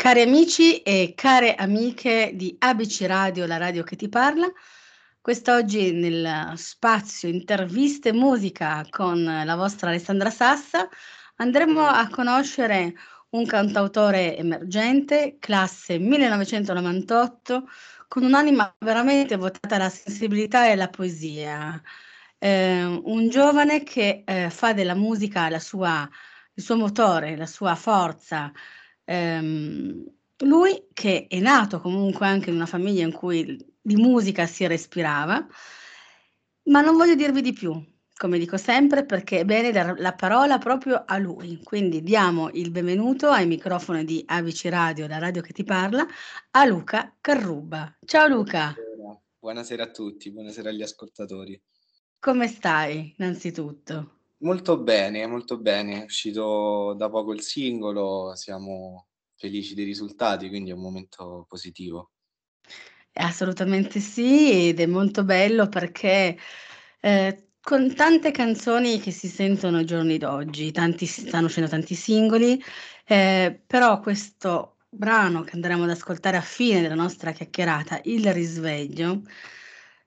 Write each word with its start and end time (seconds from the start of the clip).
Cari 0.00 0.20
amici 0.20 0.80
e 0.82 1.12
care 1.16 1.56
amiche 1.56 2.30
di 2.34 2.54
ABC 2.56 3.00
Radio, 3.08 3.46
la 3.46 3.56
radio 3.56 3.82
che 3.82 3.96
ti 3.96 4.08
parla, 4.08 4.48
quest'oggi 5.20 5.90
nel 5.90 6.52
spazio 6.56 7.28
interviste 7.28 8.12
musica 8.12 8.86
con 8.90 9.24
la 9.24 9.56
vostra 9.56 9.88
Alessandra 9.88 10.30
Sassa 10.30 10.88
andremo 11.38 11.84
a 11.84 12.08
conoscere 12.10 12.94
un 13.30 13.44
cantautore 13.44 14.36
emergente, 14.36 15.36
classe 15.40 15.98
1998, 15.98 17.68
con 18.06 18.22
un'anima 18.22 18.72
veramente 18.78 19.34
votata 19.34 19.74
alla 19.74 19.90
sensibilità 19.90 20.68
e 20.68 20.70
alla 20.70 20.88
poesia. 20.90 21.82
Eh, 22.38 22.84
un 22.84 23.28
giovane 23.28 23.82
che 23.82 24.22
eh, 24.24 24.48
fa 24.48 24.72
della 24.72 24.94
musica 24.94 25.48
la 25.48 25.58
sua, 25.58 26.08
il 26.54 26.62
suo 26.62 26.76
motore, 26.76 27.36
la 27.36 27.46
sua 27.46 27.74
forza. 27.74 28.52
Eh, 29.08 30.04
lui 30.44 30.86
che 30.92 31.26
è 31.28 31.40
nato 31.40 31.80
comunque 31.80 32.26
anche 32.26 32.50
in 32.50 32.56
una 32.56 32.66
famiglia 32.66 33.04
in 33.04 33.12
cui 33.12 33.56
di 33.80 33.96
musica 33.96 34.46
si 34.46 34.66
respirava, 34.66 35.46
ma 36.64 36.80
non 36.82 36.94
voglio 36.94 37.14
dirvi 37.14 37.40
di 37.40 37.54
più, 37.54 37.72
come 38.14 38.38
dico 38.38 38.58
sempre, 38.58 39.06
perché 39.06 39.40
è 39.40 39.44
bene 39.46 39.72
dare 39.72 39.98
la 39.98 40.12
parola 40.12 40.58
proprio 40.58 41.04
a 41.06 41.16
lui. 41.16 41.58
Quindi 41.62 42.02
diamo 42.02 42.50
il 42.50 42.70
benvenuto 42.70 43.30
ai 43.30 43.46
microfoni 43.46 44.04
di 44.04 44.22
ABC 44.26 44.66
Radio, 44.66 45.06
la 45.06 45.18
radio 45.18 45.40
che 45.40 45.54
ti 45.54 45.64
parla, 45.64 46.06
a 46.50 46.64
Luca 46.66 47.16
Carruba. 47.18 47.96
Ciao 48.04 48.28
Luca. 48.28 48.74
Buonasera, 48.74 49.20
buonasera 49.38 49.82
a 49.84 49.90
tutti, 49.90 50.30
buonasera 50.30 50.68
agli 50.68 50.82
ascoltatori. 50.82 51.60
Come 52.20 52.46
stai, 52.46 53.14
innanzitutto? 53.16 54.17
Molto 54.38 54.78
bene, 54.82 55.26
molto 55.26 55.58
bene. 55.58 56.02
È 56.02 56.04
uscito 56.04 56.94
da 56.94 57.08
poco 57.08 57.32
il 57.32 57.40
singolo, 57.42 58.34
siamo 58.34 59.08
felici 59.36 59.74
dei 59.74 59.84
risultati, 59.84 60.48
quindi 60.48 60.70
è 60.70 60.74
un 60.74 60.80
momento 60.80 61.44
positivo. 61.48 62.10
Assolutamente 63.14 63.98
sì, 64.00 64.68
ed 64.68 64.78
è 64.80 64.86
molto 64.86 65.24
bello 65.24 65.68
perché 65.68 66.38
eh, 67.00 67.48
con 67.60 67.92
tante 67.94 68.30
canzoni 68.30 69.00
che 69.00 69.10
si 69.10 69.26
sentono 69.28 69.78
ai 69.78 69.84
giorni 69.84 70.18
d'oggi, 70.18 70.70
tanti, 70.70 71.04
stanno 71.06 71.46
uscendo 71.46 71.68
tanti 71.68 71.94
singoli, 71.96 72.62
eh, 73.06 73.60
però 73.66 73.98
questo 74.00 74.76
brano 74.88 75.42
che 75.42 75.52
andremo 75.54 75.82
ad 75.82 75.90
ascoltare 75.90 76.36
a 76.36 76.40
fine 76.40 76.80
della 76.80 76.94
nostra 76.94 77.32
chiacchierata, 77.32 78.00
Il 78.04 78.32
risveglio, 78.32 79.22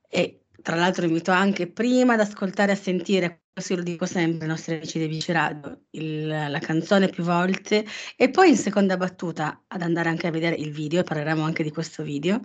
e 0.08 0.46
tra 0.62 0.76
l'altro 0.76 1.06
invito 1.06 1.32
anche 1.32 1.70
prima 1.70 2.14
ad 2.14 2.22
ascoltare 2.22 2.72
e 2.72 2.76
a 2.76 2.78
sentire, 2.78 3.41
questo 3.54 3.76
lo 3.76 3.84
dico 3.84 4.06
sempre 4.06 4.44
ai 4.44 4.48
nostri 4.48 4.76
amici 4.76 4.98
di 4.98 5.08
Vici 5.08 5.32
Radio, 5.34 5.82
la 5.92 6.60
canzone 6.60 7.10
più 7.10 7.24
volte 7.24 7.86
e 8.16 8.30
poi 8.30 8.50
in 8.50 8.58
seconda 8.58 8.96
battuta 8.96 9.64
ad 9.68 9.82
andare 9.82 10.10
anche 10.10 10.28
a 10.28 10.32
vedere 10.32 10.56
il 10.56 10.72
video, 10.72 11.04
parleremo 11.04 11.44
anche 11.44 11.64
di 11.64 11.72
questo 11.72 12.02
video. 12.02 12.40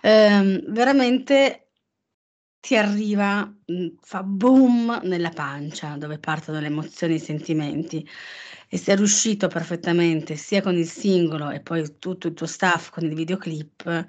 Eh, 0.00 0.64
veramente 0.68 1.70
ti 2.60 2.76
arriva, 2.76 3.52
fa 4.00 4.22
boom 4.22 5.00
nella 5.04 5.30
pancia, 5.30 5.96
dove 5.96 6.18
partono 6.18 6.60
le 6.60 6.66
emozioni 6.66 7.14
e 7.14 7.16
i 7.16 7.20
sentimenti. 7.20 8.08
E 8.68 8.78
sei 8.78 8.96
riuscito 8.96 9.48
perfettamente, 9.48 10.36
sia 10.36 10.62
con 10.62 10.76
il 10.76 10.86
singolo 10.86 11.50
e 11.50 11.60
poi 11.60 11.98
tutto 11.98 12.28
il 12.28 12.34
tuo 12.34 12.46
staff 12.46 12.90
con 12.90 13.04
il 13.04 13.14
videoclip, 13.14 14.06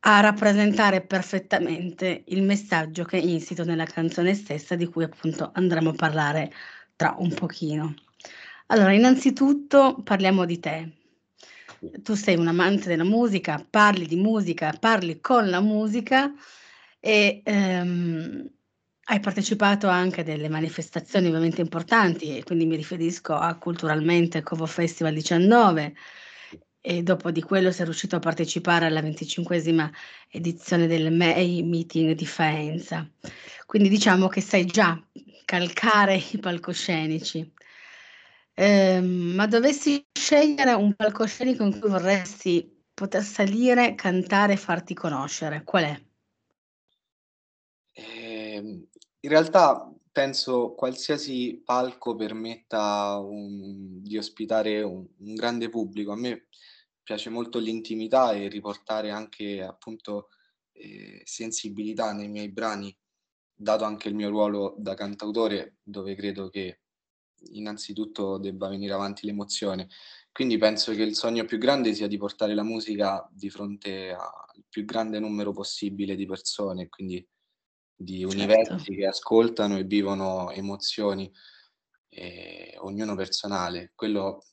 a 0.00 0.20
rappresentare 0.20 1.00
perfettamente 1.00 2.24
il 2.28 2.42
messaggio 2.42 3.04
che 3.04 3.18
è 3.18 3.22
insito 3.22 3.64
nella 3.64 3.84
canzone 3.84 4.34
stessa, 4.34 4.74
di 4.74 4.86
cui 4.86 5.04
appunto 5.04 5.50
andremo 5.54 5.90
a 5.90 5.94
parlare 5.94 6.52
tra 6.96 7.14
un 7.18 7.32
pochino. 7.34 7.94
Allora, 8.66 8.92
innanzitutto 8.92 10.00
parliamo 10.04 10.44
di 10.44 10.58
te. 10.60 10.92
Tu 12.02 12.14
sei 12.14 12.36
un 12.36 12.48
amante 12.48 12.88
della 12.88 13.04
musica, 13.04 13.64
parli 13.68 14.06
di 14.06 14.16
musica, 14.16 14.74
parli 14.78 15.20
con 15.20 15.48
la 15.48 15.60
musica 15.60 16.32
e, 17.00 17.40
ehm, 17.44 18.50
hai 19.10 19.20
partecipato 19.20 19.88
anche 19.88 20.20
a 20.20 20.24
delle 20.24 20.48
manifestazioni 20.48 21.28
ovviamente 21.28 21.60
importanti 21.60 22.36
e 22.36 22.42
quindi 22.44 22.66
mi 22.66 22.76
riferisco 22.76 23.34
a 23.34 23.56
Culturalmente 23.56 24.42
Covo 24.42 24.66
Festival 24.66 25.14
19 25.14 25.94
e 26.80 27.02
dopo 27.02 27.30
di 27.30 27.42
quello 27.42 27.70
sei 27.72 27.84
riuscito 27.84 28.16
a 28.16 28.20
partecipare 28.20 28.86
alla 28.86 29.00
25esima 29.00 29.90
edizione 30.30 30.86
del 30.86 31.12
May 31.12 31.62
Meeting 31.62 32.14
di 32.14 32.26
Faenza. 32.26 33.08
Quindi 33.66 33.88
diciamo 33.88 34.28
che 34.28 34.40
sai 34.40 34.64
già 34.66 35.00
calcare 35.44 36.16
i 36.16 36.38
palcoscenici. 36.38 37.52
Ehm, 38.54 39.34
ma 39.34 39.46
dovessi 39.46 40.04
scegliere 40.12 40.72
un 40.72 40.94
palcoscenico 40.94 41.64
in 41.64 41.78
cui 41.78 41.88
vorresti 41.88 42.84
poter 42.92 43.22
salire, 43.22 43.94
cantare 43.94 44.54
e 44.54 44.56
farti 44.56 44.94
conoscere, 44.94 45.62
qual 45.62 45.84
è? 45.84 46.02
Ehm, 47.92 48.86
in 49.20 49.30
realtà 49.30 49.92
penso 50.18 50.74
qualsiasi 50.74 51.62
palco 51.64 52.16
permetta 52.16 53.18
un 53.18 54.02
di 54.02 54.18
ospitare 54.18 54.82
un 54.82 55.06
un 55.18 55.34
grande 55.34 55.68
pubblico. 55.68 56.10
A 56.10 56.16
me 56.16 56.48
piace 57.04 57.30
molto 57.30 57.60
l'intimità 57.60 58.32
e 58.32 58.48
riportare 58.48 59.10
anche 59.12 59.62
appunto, 59.62 60.30
ehm, 60.72 61.20
sensibilità 61.22 62.12
nei 62.12 62.28
miei 62.28 62.50
brani, 62.50 62.92
dato 63.54 63.84
anche 63.84 64.08
il 64.08 64.16
mio 64.16 64.28
ruolo 64.28 64.74
da 64.78 64.94
cantautore, 64.94 65.76
dove 65.84 66.16
credo 66.16 66.48
che 66.48 66.80
innanzitutto 67.52 68.38
debba 68.38 68.68
venire 68.68 68.94
avanti 68.94 69.24
l'emozione. 69.24 69.88
Quindi 70.32 70.58
penso 70.58 70.92
che 70.94 71.02
il 71.02 71.14
sogno 71.14 71.44
più 71.44 71.58
grande 71.58 71.94
sia 71.94 72.08
di 72.08 72.16
portare 72.18 72.54
la 72.54 72.64
musica 72.64 73.28
di 73.32 73.50
fronte 73.50 74.10
al 74.10 74.64
più 74.68 74.84
grande 74.84 75.20
numero 75.20 75.52
possibile 75.52 76.16
di 76.16 76.26
persone, 76.26 76.88
quindi 76.88 77.24
di 78.00 78.24
Certo. 78.28 78.34
universi 78.34 78.94
che 78.94 79.06
ascoltano 79.06 79.76
e 79.76 79.82
vivono 79.84 80.50
emozioni, 80.52 81.30
ehm, 82.10 82.78
ognuno 82.82 83.16
personale. 83.16 83.92
Quello 83.94 84.44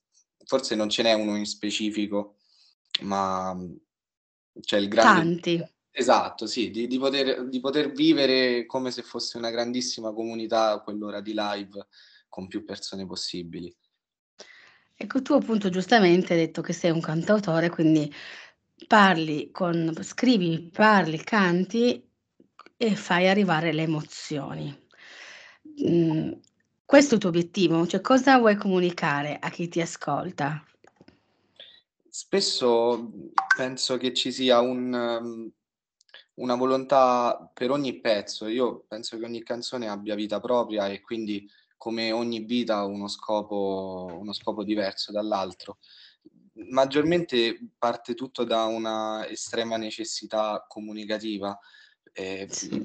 forse 0.45 0.75
non 0.75 0.89
ce 0.89 1.03
n'è 1.03 1.13
uno 1.13 1.35
in 1.37 1.45
specifico, 1.45 2.37
ma, 3.03 3.55
c'è 4.61 4.77
il 4.79 4.87
grande 4.87 5.19
Tanti. 5.21 5.69
esatto, 5.91 6.47
sì, 6.47 6.71
di 6.71 6.87
di 6.87 6.97
poter 6.97 7.47
di 7.47 7.59
poter 7.59 7.91
vivere 7.91 8.65
come 8.65 8.91
se 8.91 9.01
fosse 9.03 9.37
una 9.37 9.51
grandissima 9.51 10.13
comunità 10.13 10.81
quell'ora 10.81 11.21
di 11.21 11.33
live 11.35 11.87
con 12.29 12.47
più 12.47 12.63
persone 12.65 13.05
possibili. 13.05 13.73
Ecco, 14.97 15.21
tu 15.21 15.33
appunto 15.33 15.69
giustamente 15.69 16.33
hai 16.33 16.39
detto 16.39 16.61
che 16.61 16.71
sei 16.71 16.89
un 16.91 17.01
cantautore, 17.01 17.69
quindi 17.69 18.11
parli 18.87 19.51
con 19.51 19.93
scrivi, 20.01 20.69
parli, 20.71 21.17
canti 21.21 22.01
e 22.77 22.95
fai 22.95 23.27
arrivare 23.27 23.71
le 23.71 23.83
emozioni. 23.83 24.87
Mhmm, 25.77 26.39
questo 26.85 27.11
è 27.11 27.13
il 27.15 27.19
tuo 27.21 27.29
obiettivo? 27.29 27.87
Cioè 27.87 28.01
cosa 28.01 28.37
vuoi 28.37 28.55
comunicare 28.55 29.37
a 29.39 29.49
chi 29.49 29.67
ti 29.67 29.81
ascolta? 29.81 30.63
Spesso, 32.09 32.97
mhmm, 32.97 33.29
penso 33.55 33.97
che 33.97 34.13
ci 34.13 34.31
sia 34.31 34.59
un 34.59 34.89
mhmm, 34.89 35.51
una 36.35 36.55
volontà 36.55 37.49
per 37.53 37.71
ogni 37.71 37.99
pezzo. 37.99 38.47
Io 38.47 38.85
penso 38.87 39.17
che 39.17 39.25
ogni 39.25 39.43
canzone 39.43 39.87
abbia 39.87 40.15
vita 40.15 40.39
propria 40.39 40.87
e 40.87 41.01
quindi 41.01 41.49
come 41.77 42.11
ogni 42.11 42.39
vita 42.39 42.83
uno 42.85 43.07
scopo 43.07 44.07
uno 44.19 44.33
scopo 44.33 44.63
diverso 44.63 45.11
dall'altro. 45.11 45.77
Maggiormente 46.69 47.59
parte 47.77 48.15
tutto 48.15 48.43
da 48.43 48.65
una 48.65 49.27
estrema 49.27 49.77
necessità 49.77 50.65
comunicativa. 50.67 51.57
Ehm, 52.17 52.47
Sì. 52.47 52.79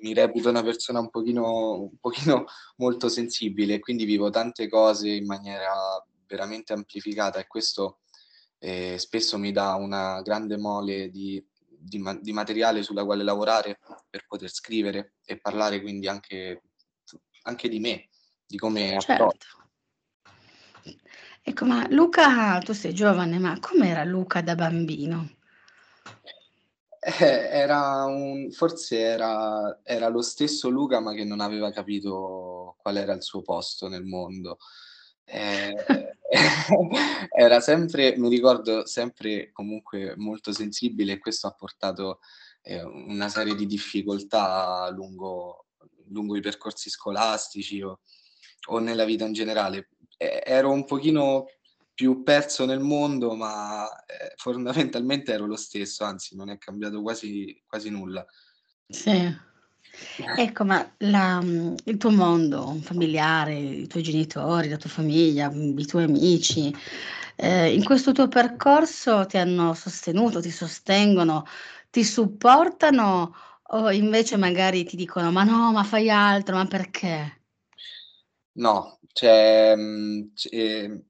mi 0.00 0.12
reputo 0.12 0.48
una 0.48 0.62
persona 0.64 0.98
un 0.98 1.08
pochino 1.08 1.82
un 1.82 1.96
pochino 2.00 2.44
molto 2.78 3.08
sensibile 3.08 3.78
quindi 3.78 4.04
vivo 4.04 4.28
tante 4.30 4.68
cose 4.68 5.08
in 5.10 5.24
maniera 5.24 6.04
veramente 6.26 6.72
amplificata 6.72 7.38
e 7.38 7.46
questo, 7.46 8.00
ehm, 8.58 8.96
spesso 8.96 9.38
mi 9.38 9.52
dà 9.52 9.74
una 9.74 10.20
grande 10.22 10.56
mole 10.56 11.08
di 11.10 11.44
di 11.84 11.98
ma 11.98 12.14
di 12.14 12.32
materiale 12.32 12.82
sulla 12.82 13.04
quale 13.04 13.24
lavorare 13.24 13.78
per 14.08 14.24
poter 14.26 14.50
scrivere 14.50 15.14
e 15.24 15.38
parlare 15.40 15.80
quindi 15.80 16.08
anche 16.08 16.62
anche 17.42 17.68
di 17.68 17.80
me, 17.80 18.08
di 18.46 18.56
come 18.56 18.98
Certo. 19.00 19.46
Ecco, 21.42 21.64
ma 21.64 21.86
Luca 21.90 22.58
tu 22.60 22.72
sei 22.72 22.94
giovane, 22.94 23.38
ma 23.38 23.58
com'era 23.60 24.04
Luca 24.04 24.40
da 24.42 24.54
bambino? 24.54 25.28
Eh, 27.04 27.24
era 27.50 28.04
un 28.04 28.52
forse 28.52 28.96
era 29.00 29.80
era 29.82 30.06
lo 30.08 30.22
stesso 30.22 30.68
Luca, 30.68 31.00
ma 31.00 31.12
che 31.14 31.24
non 31.24 31.40
aveva 31.40 31.72
capito 31.72 32.76
qual 32.78 32.96
era 32.96 33.12
il 33.12 33.22
suo 33.24 33.42
posto 33.42 33.88
nel 33.88 34.04
mondo. 34.04 34.58
Ehm, 35.24 35.74
era 37.36 37.60
sempre 37.60 38.16
mi 38.16 38.28
ricordo 38.28 38.86
sempre 38.86 39.50
comunque 39.52 40.14
molto 40.16 40.52
sensibile 40.52 41.14
e 41.14 41.18
questo 41.18 41.48
ha 41.48 41.52
portato, 41.52 42.20
ehm, 42.62 43.08
una 43.10 43.28
serie 43.28 43.56
di 43.56 43.66
difficoltà 43.66 44.88
lungo 44.94 45.66
lungo 46.10 46.36
i 46.36 46.40
percorsi 46.40 46.88
scolastici 46.88 47.82
o 47.82 47.98
o 48.68 48.78
nella 48.78 49.04
vita 49.04 49.24
in 49.24 49.32
generale. 49.32 49.88
E 50.16 50.40
ero 50.46 50.70
un 50.70 50.84
pochino 50.84 51.46
più 52.02 52.24
perso 52.24 52.66
nel 52.66 52.80
mondo, 52.80 53.36
ma 53.36 53.88
eh, 54.06 54.32
fondamentalmente 54.34 55.32
ero 55.32 55.46
lo 55.46 55.54
stesso, 55.54 56.02
anzi 56.02 56.34
non 56.34 56.50
è 56.50 56.58
cambiato 56.58 57.00
quasi, 57.00 57.62
quasi 57.64 57.90
nulla. 57.90 58.26
Sì. 58.88 59.32
Ecco, 60.36 60.64
ma 60.64 60.84
la 60.98 61.40
mhmm, 61.40 61.76
il 61.84 61.96
tuo 61.98 62.10
mondo 62.10 62.76
familiare, 62.82 63.54
i 63.56 63.86
tuoi 63.86 64.02
genitori, 64.02 64.68
la 64.68 64.78
tua 64.78 64.90
famiglia, 64.90 65.48
mhmm, 65.48 65.78
i 65.78 65.86
tuoi 65.86 66.02
amici, 66.02 66.74
ehm, 67.36 67.72
in 67.72 67.84
questo 67.84 68.10
tuo 68.10 68.26
percorso 68.26 69.24
ti 69.26 69.36
hanno 69.38 69.72
sostenuto, 69.72 70.40
ti 70.40 70.50
sostengono, 70.50 71.44
ti 71.88 72.02
supportano 72.02 73.32
o 73.74 73.92
invece 73.92 74.36
magari 74.36 74.82
ti 74.82 74.96
dicono: 74.96 75.30
"Ma 75.30 75.44
no, 75.44 75.70
ma 75.70 75.84
fai 75.84 76.10
altro, 76.10 76.56
ma 76.56 76.66
perché?" 76.66 77.42
No, 78.54 78.98
c'è 79.12 79.74
mhmm, 79.76 80.32
c 80.34 80.48
ehm, 80.50 81.02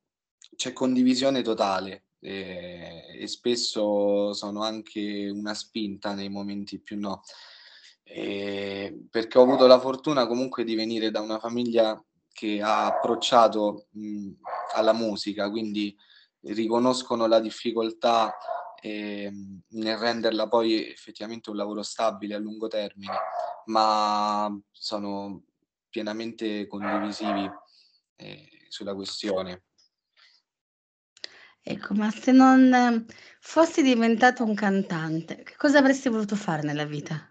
c'è 0.56 0.72
condivisione 0.72 1.43
totale, 1.43 2.06
ehm, 2.20 3.20
e 3.20 3.26
spesso 3.26 4.32
sono 4.32 4.62
anche 4.62 5.28
una 5.31 5.54
spinta 5.54 6.14
nei 6.14 6.28
momenti 6.28 6.78
più 6.81 6.99
no. 6.99 7.22
Ehm, 8.04 9.06
perché 9.10 9.38
ho 9.38 9.43
avuto 9.43 9.66
la 9.66 9.78
fortuna 9.81 10.26
comunque 10.26 10.64
di 10.64 10.75
venire 10.75 11.10
da 11.10 11.20
una 11.20 11.38
famiglia 11.38 12.02
che 12.32 12.60
ha 12.62 12.87
approcciato, 12.87 13.87
mhmm, 13.93 14.37
alla 14.75 14.93
musica, 14.93 15.50
quindi 15.50 15.94
riconoscono 16.43 17.26
la 17.26 17.40
difficoltà, 17.40 18.37
ehm, 18.81 19.60
nel 19.70 19.96
renderla 19.96 20.49
poi 20.49 20.88
effettivamente 20.90 21.50
un 21.50 21.56
lavoro 21.56 21.82
stabile 21.82 22.34
a 22.34 22.38
lungo 22.38 22.69
termine, 22.69 23.14
ma 23.66 24.50
sono 24.72 25.43
pienamente 25.88 26.66
condivisivi, 26.66 27.49
ehm, 28.16 28.46
sulla 28.69 28.94
questione. 28.94 29.64
Ecco, 31.64 31.94
ma 31.94 32.09
se 32.12 32.31
non 32.31 33.05
fossi 33.41 33.82
diventato 33.82 34.44
un 34.44 34.55
cantante, 34.55 35.43
che 35.43 35.56
cosa 35.56 35.79
avresti 35.79 36.09
voluto 36.09 36.37
fare 36.37 36.62
nella 36.62 36.85
vita? 36.85 37.29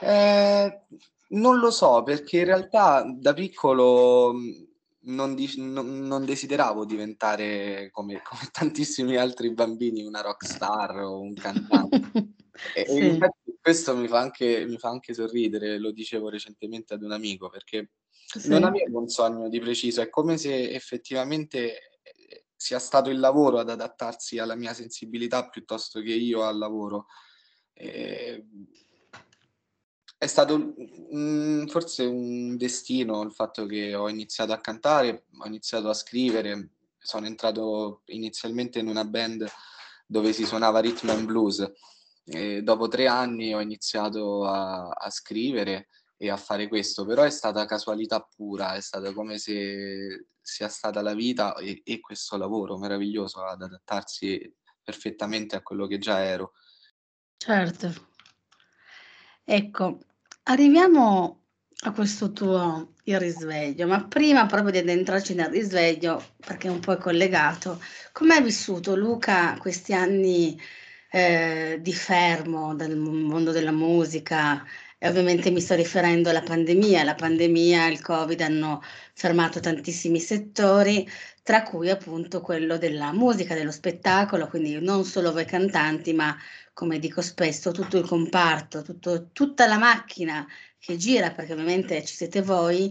Ehm, 0.00 0.86
non 1.28 1.58
lo 1.58 1.70
so, 1.70 2.02
perché 2.02 2.38
in 2.38 2.44
realtà 2.46 3.02
da 3.16 3.32
piccolo, 3.32 4.32
mhmm, 4.32 4.72
non 5.06 5.34
dic 5.34 5.56
non 5.58 6.00
non 6.06 6.24
desideravo 6.24 6.84
diventare 6.86 7.90
come 7.90 8.22
come 8.24 8.48
tantissimi 8.50 9.16
altri 9.16 9.52
bambini 9.52 10.02
una 10.02 10.22
rockstar 10.22 10.96
o 11.00 11.20
un 11.20 11.36
cantan 11.36 11.90
e 12.72 12.84
e 12.88 12.96
Sì, 12.96 13.04
infatti 13.04 13.56
questo 13.60 13.96
mi 13.96 14.08
fa 14.08 14.20
anche 14.20 14.64
mi 14.66 14.78
fa 14.78 14.88
anche 14.88 15.14
sorridere, 15.14 15.78
lo 15.78 15.92
dicevo 15.92 16.28
recentemente 16.30 16.94
ad 16.94 17.02
un 17.02 17.12
amico, 17.12 17.48
perché 17.50 17.90
non 18.42 18.64
sì. 18.64 18.64
avevo 18.64 19.00
un 19.00 19.08
sogno 19.08 19.48
di 19.48 19.60
preciso, 19.60 20.00
è 20.02 20.08
come 20.10 20.36
se 20.38 20.70
effettivamente, 20.70 21.72
ehm, 21.78 21.93
sia 22.64 22.78
stato 22.78 23.10
il 23.10 23.20
lavoro 23.20 23.58
ad 23.58 23.68
adattarsi 23.68 24.38
alla 24.38 24.54
mia 24.54 24.72
sensibilità 24.72 25.50
piuttosto 25.50 26.00
che 26.00 26.14
io 26.14 26.44
al 26.44 26.56
lavoro. 26.56 27.08
Ehm 27.74 28.42
è 30.16 30.26
stato, 30.26 30.72
mhmm, 31.10 31.66
forse 31.66 32.04
un 32.04 32.56
destino 32.56 33.20
il 33.22 33.32
fatto 33.32 33.66
che 33.66 33.94
ho 33.94 34.08
iniziato 34.08 34.52
a 34.52 34.58
cantare, 34.58 35.26
ho 35.38 35.46
iniziato 35.46 35.90
a 35.90 35.92
scrivere, 35.92 36.70
sono 36.98 37.26
entrato 37.26 38.00
inizialmente 38.06 38.78
in 38.78 38.86
una 38.88 39.04
band 39.04 39.46
dove 40.06 40.32
si 40.32 40.46
suonava 40.46 40.80
rhythm 40.80 41.10
and 41.10 41.26
blues 41.26 41.70
e 42.24 42.62
dopo 42.62 42.88
3 42.88 43.06
anni 43.06 43.52
ho 43.52 43.60
iniziato 43.60 44.46
a 44.46 44.88
a 44.88 45.10
scrivere 45.10 45.88
e 46.16 46.30
a 46.30 46.36
fare 46.36 46.68
questo, 46.68 47.04
però 47.04 47.22
è 47.22 47.30
stata 47.30 47.64
casualità 47.66 48.20
pura, 48.22 48.74
è 48.74 48.80
stata 48.80 49.12
come 49.12 49.38
se 49.38 50.28
sia 50.40 50.68
stata 50.68 51.00
la 51.02 51.14
vita 51.14 51.54
e 51.56 51.80
e 51.84 52.00
questo 52.00 52.36
lavoro 52.36 52.78
meraviglioso 52.78 53.42
ad 53.44 53.62
adattarsi 53.62 54.54
perfettamente 54.82 55.56
a 55.56 55.62
quello 55.62 55.86
che 55.86 55.98
già 55.98 56.20
ero. 56.22 56.52
Certo. 57.36 58.12
Ecco, 59.44 59.98
arriviamo 60.44 61.42
a 61.86 61.92
questo 61.92 62.32
tuo 62.32 62.94
il 63.04 63.18
risveglio, 63.20 63.86
ma 63.86 64.06
prima 64.06 64.46
proprio 64.46 64.70
di 64.70 64.78
addentrarci 64.78 65.34
nel 65.34 65.48
risveglio, 65.50 66.22
perché 66.36 66.68
un 66.68 66.80
po' 66.80 66.92
è 66.94 66.98
collegato, 66.98 67.80
come 68.12 68.34
hai 68.36 68.42
vissuto 68.42 68.96
Luca 68.96 69.56
questi 69.58 69.92
anni, 69.92 70.58
ehm, 71.10 71.76
di 71.76 71.92
fermo 71.92 72.74
dal 72.74 72.96
mondo 72.96 73.50
della 73.52 73.72
musica? 73.72 74.64
E 75.04 75.08
ovviamente 75.08 75.50
mi 75.50 75.60
sto 75.60 75.74
riferendo 75.74 76.30
alla 76.30 76.40
pandemia. 76.40 77.04
La 77.04 77.14
pandemia 77.14 77.88
e 77.88 77.90
il 77.90 78.00
Covid 78.00 78.40
hanno 78.40 78.80
fermato 79.12 79.60
tantissimi 79.60 80.18
settori, 80.18 81.06
tra 81.42 81.62
cui 81.62 81.90
appunto 81.90 82.40
quello 82.40 82.78
della 82.78 83.12
musica, 83.12 83.54
dello 83.54 83.70
spettacolo, 83.70 84.48
quindi 84.48 84.80
non 84.80 85.04
solo 85.04 85.30
voi 85.30 85.44
cantanti, 85.44 86.14
ma 86.14 86.34
come 86.72 86.98
dico 86.98 87.20
spesso, 87.20 87.70
tutto 87.70 87.98
il 87.98 88.06
comparto, 88.06 88.80
tutto 88.80 89.28
tutta 89.32 89.66
la 89.66 89.76
macchina 89.76 90.46
che 90.78 90.96
gira, 90.96 91.32
perché 91.32 91.52
ovviamente 91.52 92.02
ci 92.02 92.14
siete 92.14 92.40
voi 92.40 92.90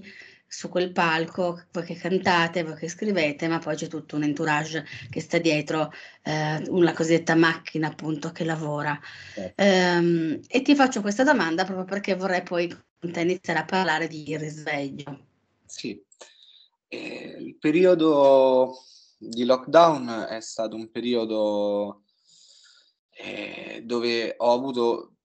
su 0.56 0.70
quel 0.70 0.92
palco, 0.92 1.66
voi 1.72 1.84
che 1.84 1.96
cantate, 1.96 2.64
voi 2.64 2.76
che 2.76 2.88
scrivete, 2.88 3.48
ma 3.48 3.58
poi 3.58 3.76
c'è 3.76 3.88
tutto 3.88 4.16
un 4.16 4.24
entourage 4.24 4.86
che 5.10 5.20
sta 5.20 5.40
dietro, 5.40 5.92
ehm, 6.22 6.66
una 6.68 6.94
cosiddetta 6.94 7.34
macchina 7.34 7.88
appunto 7.88 8.32
che 8.32 8.44
lavora. 8.44 8.98
Certo. 9.34 9.62
Ehm, 9.62 10.40
e 10.48 10.62
ti 10.62 10.76
faccio 10.76 11.02
questa 11.02 11.24
domanda 11.24 11.66
proprio 11.66 11.86
perché 11.86 12.16
vorrei 12.16 12.44
poi 12.44 12.72
iniziare 13.02 13.60
a 13.60 13.66
parlare 13.66 14.08
di 14.08 14.38
risveglio. 14.38 15.26
Sì. 15.66 16.00
Ehm, 16.88 17.42
il 17.48 17.58
periodo 17.58 18.76
di 19.18 19.46
lockdown 19.46 20.28
è 20.30 20.40
stato 20.40 20.76
un 20.76 20.92
periodo, 20.92 22.04
ehm, 23.10 23.80
dove 23.80 24.36
ho 24.38 24.54
avuto 24.54 25.16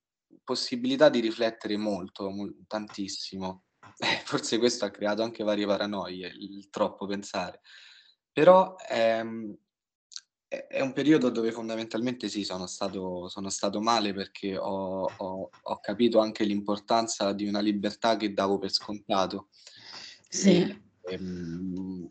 possibilità 0.43 1.11
di 1.11 1.21
riflettere 1.21 1.77
molto, 1.77 2.31
mol 2.31 2.65
tantissimo. 2.67 3.65
Eh, 4.01 4.23
forse 4.25 4.59
questo 4.59 4.85
ha 4.85 4.91
creato 4.91 5.23
anche 5.23 5.43
varie 5.43 5.67
paranoie, 5.67 6.29
il 6.29 6.69
troppo 6.71 7.07
pensare. 7.07 7.61
Però, 8.33 8.77
ehm, 8.89 9.57
è 10.49 10.81
un 10.81 10.93
periodo 10.93 11.31
dove 11.31 11.51
fondamentalmente 11.53 12.29
sì, 12.29 12.45
sono 12.45 12.67
stato 12.67 13.29
sono 13.29 13.51
stato 13.51 13.81
male 13.81 14.15
perché 14.15 14.57
ho 14.57 15.05
ho 15.05 15.51
ho 15.61 15.81
capito 15.81 16.21
anche 16.21 16.45
l'importanza 16.45 17.33
di 17.35 17.47
una 17.47 17.61
libertà 17.61 18.17
che 18.17 18.33
davo 18.33 18.59
per 18.59 18.71
scontato. 18.73 19.49
E, 19.51 20.31
Sì. 20.31 20.83
ehm 21.11 22.07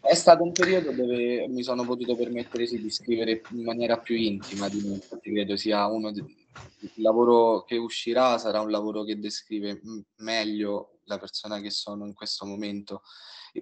è 0.00 0.14
stato 0.14 0.44
un 0.44 0.52
periodo 0.52 0.92
dove 0.92 1.48
mi 1.48 1.62
sono 1.64 1.84
potuto 1.84 2.16
permettere, 2.16 2.64
sì, 2.66 2.78
di 2.80 2.90
scrivere 2.90 3.44
in 3.50 3.64
maniera 3.64 3.98
più 3.98 4.14
intima 4.16 4.68
di 4.68 4.80
me, 4.80 5.00
credo 5.20 5.56
sia 5.56 5.84
uno 5.86 6.12
d 6.12 6.24
il 6.80 7.02
lavoro 7.02 7.64
che 7.64 7.76
uscirà 7.76 8.38
sarà 8.38 8.60
un 8.60 8.70
lavoro 8.70 9.02
che 9.04 9.18
descrive, 9.18 9.80
meglio 10.16 11.00
la 11.04 11.18
persona 11.18 11.60
che 11.60 11.70
sono 11.70 12.06
in 12.06 12.14
questo 12.14 12.44
momento. 12.44 13.02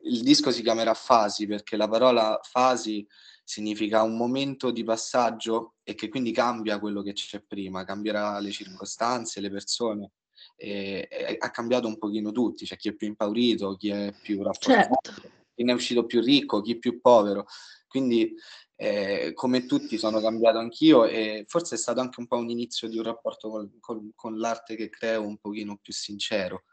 Il 0.03 0.23
disco 0.23 0.51
si 0.51 0.63
chiamerà 0.63 0.95
Fasi, 0.95 1.47
perché 1.47 1.77
la 1.77 1.89
parola 1.89 2.41
fasi 2.43 3.07
significa 3.45 4.03
un 4.03 4.17
momento 4.17 4.71
di 4.71 4.83
passaggio 4.83 5.75
e 5.83 5.95
che 5.95 6.09
quindi 6.09 6.33
cambia 6.33 6.79
quello 6.79 7.03
che 7.03 7.13
c'è 7.13 7.43
prima, 7.43 7.85
cambierà 7.85 8.39
le 8.41 8.51
circostanze, 8.51 9.41
le 9.41 9.51
persone, 9.51 10.13
ehm, 10.57 11.05
e 11.09 11.37
ha 11.39 11.51
cambiato 11.51 11.87
un 11.87 11.99
pochino 11.99 12.33
tutti, 12.33 12.65
c'è 12.65 12.77
chi 12.77 12.89
è 12.89 12.95
più 12.95 13.07
impaurito, 13.07 13.77
chi 13.77 13.91
è 13.91 14.13
più 14.23 14.43
rafforzato, 14.43 14.99
Certo. 15.03 15.31
chi 15.55 15.63
ne 15.63 15.73
è 15.73 15.75
uscito 15.75 16.07
più 16.07 16.21
ricco, 16.23 16.63
chi 16.63 16.79
più 16.79 17.01
povero. 17.01 17.47
Quindi, 17.87 18.35
ehm, 18.77 19.33
come 19.35 19.67
tutti 19.67 19.99
sono 19.99 20.21
cambiato 20.21 20.59
anch'io 20.59 21.05
e 21.05 21.45
forse 21.49 21.75
è 21.77 21.79
stato 21.79 22.01
anche 22.01 22.21
un 22.21 22.27
po' 22.27 22.37
un 22.37 22.51
inizio 22.51 22.89
di 22.89 22.99
un 22.99 23.05
rapporto 23.05 23.49
col 23.51 23.71
con 23.81 24.13
con 24.15 24.39
l'arte 24.39 24.77
che 24.77 24.89
creo 24.91 25.27
un 25.27 25.37
pochino 25.39 25.79
più 25.81 25.93
sincero. 25.93 26.65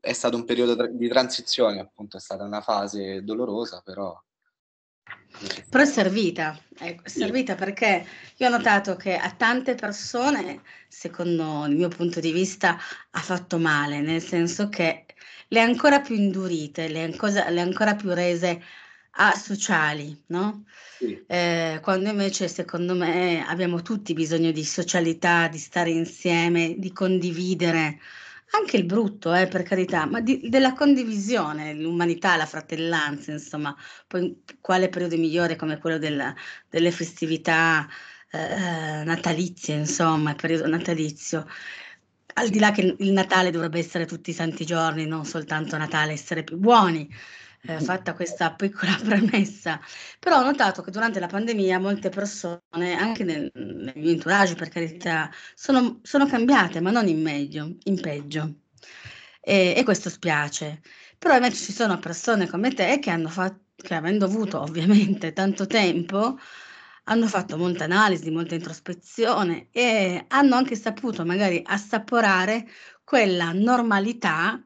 È 0.00 0.12
stato 0.12 0.36
un 0.36 0.44
periodo 0.44 0.76
tra 0.76 0.86
di 0.86 1.08
transizione 1.08 1.80
appunto, 1.80 2.16
è 2.16 2.20
stata 2.20 2.44
una 2.44 2.62
fase 2.62 3.22
dolorosa 3.22 3.82
però 3.84 4.18
Però 5.68 5.82
è 5.82 5.86
servita, 5.86 6.58
ecco, 6.78 7.04
è 7.04 7.08
servita 7.08 7.54
perché 7.54 8.06
io 8.36 8.46
ho 8.46 8.50
notato 8.50 8.96
che 8.96 9.16
a 9.16 9.30
tante 9.30 9.74
persone, 9.74 10.62
secondo 10.88 11.64
il 11.66 11.76
mio 11.76 11.88
punto 11.88 12.20
di 12.20 12.32
vista, 12.32 12.76
ha 13.10 13.20
fatto 13.20 13.58
male, 13.58 14.00
nel 14.00 14.20
senso 14.22 14.68
che 14.68 15.06
le 15.48 15.60
ha 15.60 15.64
ancora 15.64 16.00
più 16.00 16.14
indurite, 16.14 16.88
le 16.88 17.02
ha 17.02 17.04
ancosa 17.04 17.48
le 17.50 17.60
ha 17.60 17.62
ancora 17.62 17.94
più 17.94 18.10
rese 18.12 18.62
asociali, 19.12 20.24
no, 20.26 20.64
sì, 20.98 21.22
ehm, 21.26 21.80
quando 21.80 22.10
invece 22.10 22.48
secondo 22.48 22.94
me 22.94 23.44
abbiamo 23.46 23.82
tutti 23.82 24.12
bisogno 24.14 24.50
di 24.52 24.64
socialità, 24.64 25.48
di 25.48 25.58
stare 25.58 25.90
insieme, 25.90 26.76
di 26.78 26.92
condividere, 26.92 27.98
anche 28.52 28.76
il 28.76 28.84
brutto 28.84 29.32
eh, 29.34 29.46
per 29.46 29.62
carità, 29.62 30.06
ma 30.06 30.20
di 30.20 30.48
della 30.48 30.72
condivisione, 30.72 31.74
l'umanità, 31.74 32.36
la 32.36 32.46
fratellanza, 32.46 33.30
insomma. 33.32 33.74
Poi 34.06 34.42
quale 34.60 34.88
periodo 34.88 35.16
migliore 35.16 35.56
come 35.56 35.78
quello 35.78 35.98
del 35.98 36.34
delle 36.68 36.90
festività, 36.90 37.86
ehm, 38.32 39.04
natalizie, 39.04 39.74
insomma, 39.76 40.30
il 40.30 40.36
periodo 40.36 40.66
natalizio. 40.66 41.46
Al 42.34 42.48
di 42.48 42.58
là 42.58 42.70
che 42.70 42.94
il 42.98 43.12
Natale 43.12 43.50
dovrebbe 43.50 43.78
essere 43.78 44.06
tutti 44.06 44.30
i 44.30 44.32
santi 44.32 44.64
giorni, 44.64 45.04
non 45.06 45.24
soltanto 45.24 45.74
a 45.74 45.78
Natale 45.78 46.12
essere 46.12 46.42
più 46.44 46.56
buoni, 46.56 47.08
ehm, 47.62 47.80
fatta 47.80 48.14
questa 48.14 48.54
piccola 48.54 48.96
premessa, 49.02 49.80
però 50.18 50.38
ho 50.40 50.44
notato 50.44 50.82
che 50.82 50.90
durante 50.90 51.20
la 51.20 51.26
pandemia 51.26 51.78
molte 51.78 52.08
persone, 52.10 52.94
anche 52.98 53.24
nel 53.24 53.50
nel 53.54 53.92
mio 53.96 54.10
entourage 54.10 54.54
per 54.54 54.68
carità, 54.68 55.30
sono 55.54 56.00
sono 56.02 56.26
cambiate, 56.26 56.80
ma 56.80 56.90
non 56.90 57.08
in 57.08 57.20
meglio, 57.22 57.76
in 57.84 58.00
peggio. 58.00 58.54
E 59.40 59.74
e 59.76 59.84
questo 59.84 60.10
spiace. 60.10 60.80
Però 61.18 61.34
invece 61.34 61.56
ci 61.56 61.72
sono 61.72 61.98
persone 61.98 62.48
come 62.48 62.72
te 62.72 62.98
che 62.98 63.10
hanno 63.10 63.28
fa 63.28 63.54
che 63.76 63.94
avendo 63.94 64.26
avuto 64.26 64.60
ovviamente 64.60 65.32
tanto 65.34 65.66
tempo, 65.66 66.38
hanno 67.04 67.26
fatto 67.26 67.56
molta 67.56 67.84
analisi, 67.84 68.30
molta 68.30 68.54
introspezione 68.54 69.68
e 69.72 70.24
hanno 70.28 70.54
anche 70.56 70.76
saputo 70.76 71.24
magari 71.24 71.60
assaporare 71.64 72.66
quella 73.04 73.52
normalità 73.52 74.62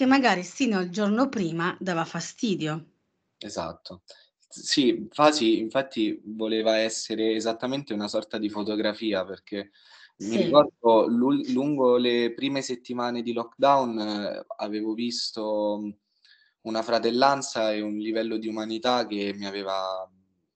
che 0.00 0.06
magari 0.06 0.42
sino 0.44 0.78
al 0.78 0.88
giorno 0.88 1.28
prima 1.28 1.76
dava 1.78 2.06
fastidio. 2.06 2.92
Esatto. 3.42 4.02
Sì, 4.48 5.06
Fasi 5.10 5.58
infatti 5.60 6.20
voleva 6.24 6.76
essere 6.76 7.32
esattamente 7.34 7.94
una 7.94 8.06
sorta 8.08 8.36
di 8.36 8.50
fotografia, 8.50 9.24
perché 9.24 9.70
mi 10.18 10.36
Sì. 10.36 10.36
ricordo 10.36 11.06
lul 11.06 11.50
lungo 11.50 11.96
le 11.96 12.34
prime 12.34 12.60
settimane 12.60 13.22
di 13.22 13.32
lockdown 13.32 14.44
avevo 14.58 14.92
visto, 14.92 15.78
mhmm, 15.80 15.94
una 16.62 16.82
fratellanza 16.82 17.72
e 17.72 17.80
un 17.80 17.96
livello 17.96 18.36
di 18.36 18.46
umanità 18.48 19.06
che 19.06 19.32
mi 19.34 19.46
aveva 19.46 20.06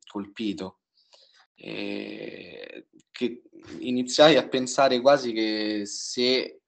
colpito. 0.07 0.81
Ehm, 1.57 2.85
che 3.13 3.43
iniziai 3.79 4.37
a 4.37 4.47
pensare 4.49 5.01
quasi 5.01 5.33
che 5.33 5.83
se 5.87 6.61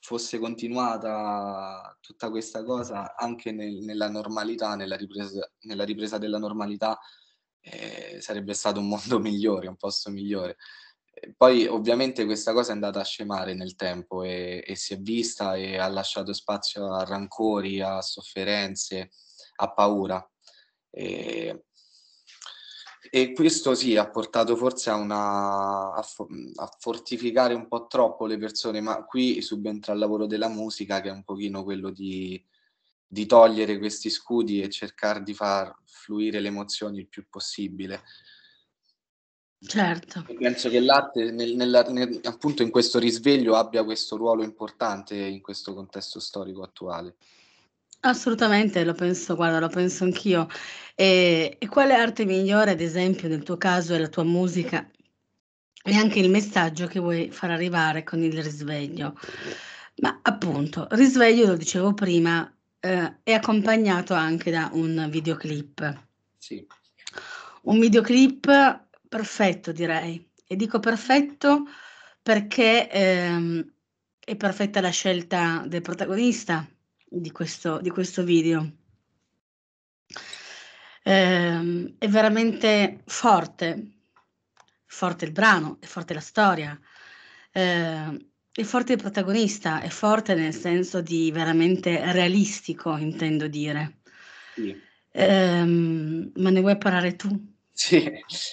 fosse 0.00 0.38
continuata 0.38 1.96
tutta 2.00 2.30
questa 2.30 2.64
cosa 2.64 3.14
anche 3.16 3.52
nel 3.52 3.78
nella 3.84 4.08
normalità, 4.08 4.74
nella 4.74 4.96
ripresa 4.96 5.48
nella 5.60 5.84
ripresa 5.84 6.18
della 6.18 6.38
normalità, 6.38 6.98
ehm, 7.60 8.18
sarebbe 8.20 8.54
stato 8.54 8.80
un 8.80 8.88
mondo 8.88 9.18
migliore, 9.20 9.68
un 9.68 9.76
posto 9.76 10.10
migliore. 10.10 10.56
E 11.12 11.34
poi 11.36 11.66
ovviamente 11.66 12.24
questa 12.24 12.52
cosa 12.52 12.70
è 12.70 12.74
andata 12.74 13.00
a 13.00 13.04
scemare 13.04 13.54
nel 13.54 13.74
tempo 13.76 14.22
e 14.22 14.62
e 14.66 14.74
si 14.76 14.94
è 14.94 14.98
vista 14.98 15.54
e 15.56 15.76
ha 15.78 15.88
lasciato 15.88 16.32
spazio 16.32 16.92
a 16.94 17.04
rancori, 17.04 17.80
a 17.80 18.00
sofferenze, 18.00 19.10
a 19.56 19.72
paura. 19.72 20.24
Ehm, 20.92 21.60
e 23.10 23.32
questo 23.32 23.74
sì, 23.74 23.96
ha 23.96 24.08
portato 24.08 24.54
forse 24.54 24.88
a 24.90 24.94
una 24.94 25.92
a 25.92 26.02
fo 26.02 26.28
a 26.54 26.76
fortificare 26.78 27.54
un 27.54 27.66
po' 27.66 27.86
troppo 27.88 28.26
le 28.26 28.38
persone, 28.38 28.80
ma 28.80 29.04
qui 29.04 29.42
subentra 29.42 29.92
il 29.92 29.98
lavoro 29.98 30.26
della 30.26 30.48
musica 30.48 31.00
che 31.00 31.08
è 31.08 31.12
un 31.12 31.24
pochino 31.24 31.64
quello 31.64 31.90
di 31.90 32.42
di 33.12 33.26
togliere 33.26 33.78
questi 33.78 34.08
scudi 34.08 34.62
e 34.62 34.68
cercar 34.68 35.24
di 35.24 35.34
far 35.34 35.74
fluire 35.84 36.38
le 36.38 36.46
emozioni 36.46 36.98
il 36.98 37.08
più 37.08 37.26
possibile. 37.28 38.02
Certo. 39.58 40.24
E 40.28 40.34
penso 40.34 40.68
che 40.70 40.78
l'arte 40.78 41.32
nel 41.32 41.56
nella 41.56 41.82
nel 41.82 42.20
appunto 42.22 42.62
in 42.62 42.70
questo 42.70 43.00
risveglio 43.00 43.56
abbia 43.56 43.82
questo 43.82 44.16
ruolo 44.16 44.44
importante 44.44 45.16
in 45.16 45.40
questo 45.40 45.74
contesto 45.74 46.20
storico 46.20 46.62
attuale. 46.62 47.16
Assolutamente, 48.04 48.82
lo 48.84 48.94
penso 48.94 49.34
guarda, 49.36 49.58
lo 49.60 49.68
penso 49.68 50.04
anch'io. 50.04 50.46
Ehm, 50.94 51.56
e 51.58 51.68
quale 51.68 51.92
arte 51.94 52.24
migliore, 52.24 52.70
ad 52.70 52.80
esempio, 52.80 53.28
nel 53.28 53.42
tuo 53.42 53.58
caso 53.58 53.94
è 53.94 53.98
la 53.98 54.08
tua 54.08 54.24
musica 54.24 54.88
e 55.84 55.94
anche 55.94 56.18
il 56.20 56.30
messaggio 56.30 56.86
che 56.86 56.98
vuoi 57.00 57.30
far 57.30 57.50
arrivare 57.50 58.02
con 58.04 58.22
il 58.22 58.42
risveglio. 58.42 59.14
Ma 59.96 60.20
appunto, 60.22 60.88
risveglio, 60.92 61.46
lo 61.48 61.56
dicevo 61.56 61.92
prima, 61.94 62.50
ehm, 62.80 63.20
è 63.22 63.32
accompagnato 63.34 64.14
anche 64.14 64.50
da 64.50 64.70
un 64.72 65.08
videoclip. 65.10 66.06
Sì. 66.38 66.66
Un 67.64 67.78
videoclip 67.80 68.86
perfetto 69.08 69.72
direi. 69.72 70.26
E 70.46 70.56
dico 70.56 70.80
perfetto 70.80 71.64
perché, 72.22 72.90
ehm, 72.90 73.72
è 74.18 74.36
perfetta 74.36 74.80
la 74.80 74.90
scelta 74.90 75.64
del 75.66 75.82
protagonista 75.82 76.66
di 77.12 77.32
questo 77.32 77.80
di 77.80 77.90
questo 77.90 78.22
video. 78.22 78.70
Ehm, 81.02 81.96
è 81.98 82.08
veramente 82.08 83.02
forte. 83.06 83.94
Forte 84.86 85.24
il 85.24 85.32
brano, 85.32 85.78
è 85.80 85.86
forte 85.86 86.14
la 86.14 86.20
storia, 86.20 86.78
ehm, 87.52 88.18
è 88.52 88.62
forte 88.62 88.92
il 88.92 88.98
protagonista, 88.98 89.80
è 89.80 89.88
forte 89.88 90.34
nel 90.34 90.54
senso 90.54 91.00
di 91.00 91.30
veramente 91.30 92.12
realistico, 92.12 92.96
intendo 92.96 93.46
dire. 93.48 94.00
Sì. 94.54 94.76
Ehm, 95.12 96.32
me 96.34 96.50
ne 96.50 96.60
vuoi 96.60 96.76
parlare 96.76 97.16
tu? 97.16 97.28
Sì, 97.72 98.10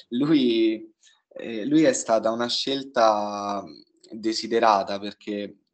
lui 0.09 0.93
ehm, 1.29 1.67
lui 1.67 1.83
è 1.83 1.93
stata 1.93 2.31
una 2.31 2.47
scelta, 2.47 3.63
desiderata 4.11 4.99
perché, 4.99 5.65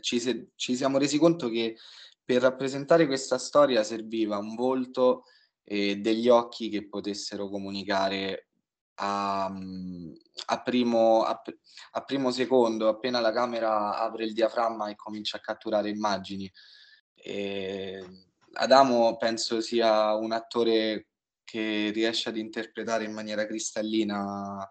ci 0.00 0.20
si 0.20 0.50
ci 0.54 0.76
siamo 0.76 0.98
resi 0.98 1.18
conto 1.18 1.48
che 1.48 1.76
per 2.24 2.42
rappresentare 2.42 3.06
questa 3.06 3.38
storia 3.38 3.82
serviva 3.82 4.36
un 4.38 4.54
volto 4.54 5.24
e 5.64 5.96
degli 5.96 6.28
occhi 6.28 6.68
che 6.68 6.88
potessero 6.88 7.48
comunicare 7.48 8.48
a 9.00 9.48
mhmm, 9.50 10.12
a 10.46 10.62
primo 10.62 11.22
a 11.22 11.40
a 11.92 12.02
primo 12.04 12.30
secondo, 12.30 12.88
appena 12.88 13.20
la 13.20 13.32
camera 13.32 13.98
apre 13.98 14.24
il 14.24 14.32
diaframma 14.32 14.88
e 14.88 14.96
comincia 14.96 15.36
a 15.38 15.40
catturare 15.40 15.88
immagini. 15.90 16.50
Ehm, 17.14 18.26
Adamo 18.54 19.16
penso 19.16 19.60
sia 19.60 20.14
un 20.14 20.32
attore 20.32 21.08
che 21.44 21.90
riesce 21.94 22.28
ad 22.30 22.36
interpretare 22.36 23.04
in 23.04 23.12
maniera 23.12 23.46
cristallina 23.46 24.70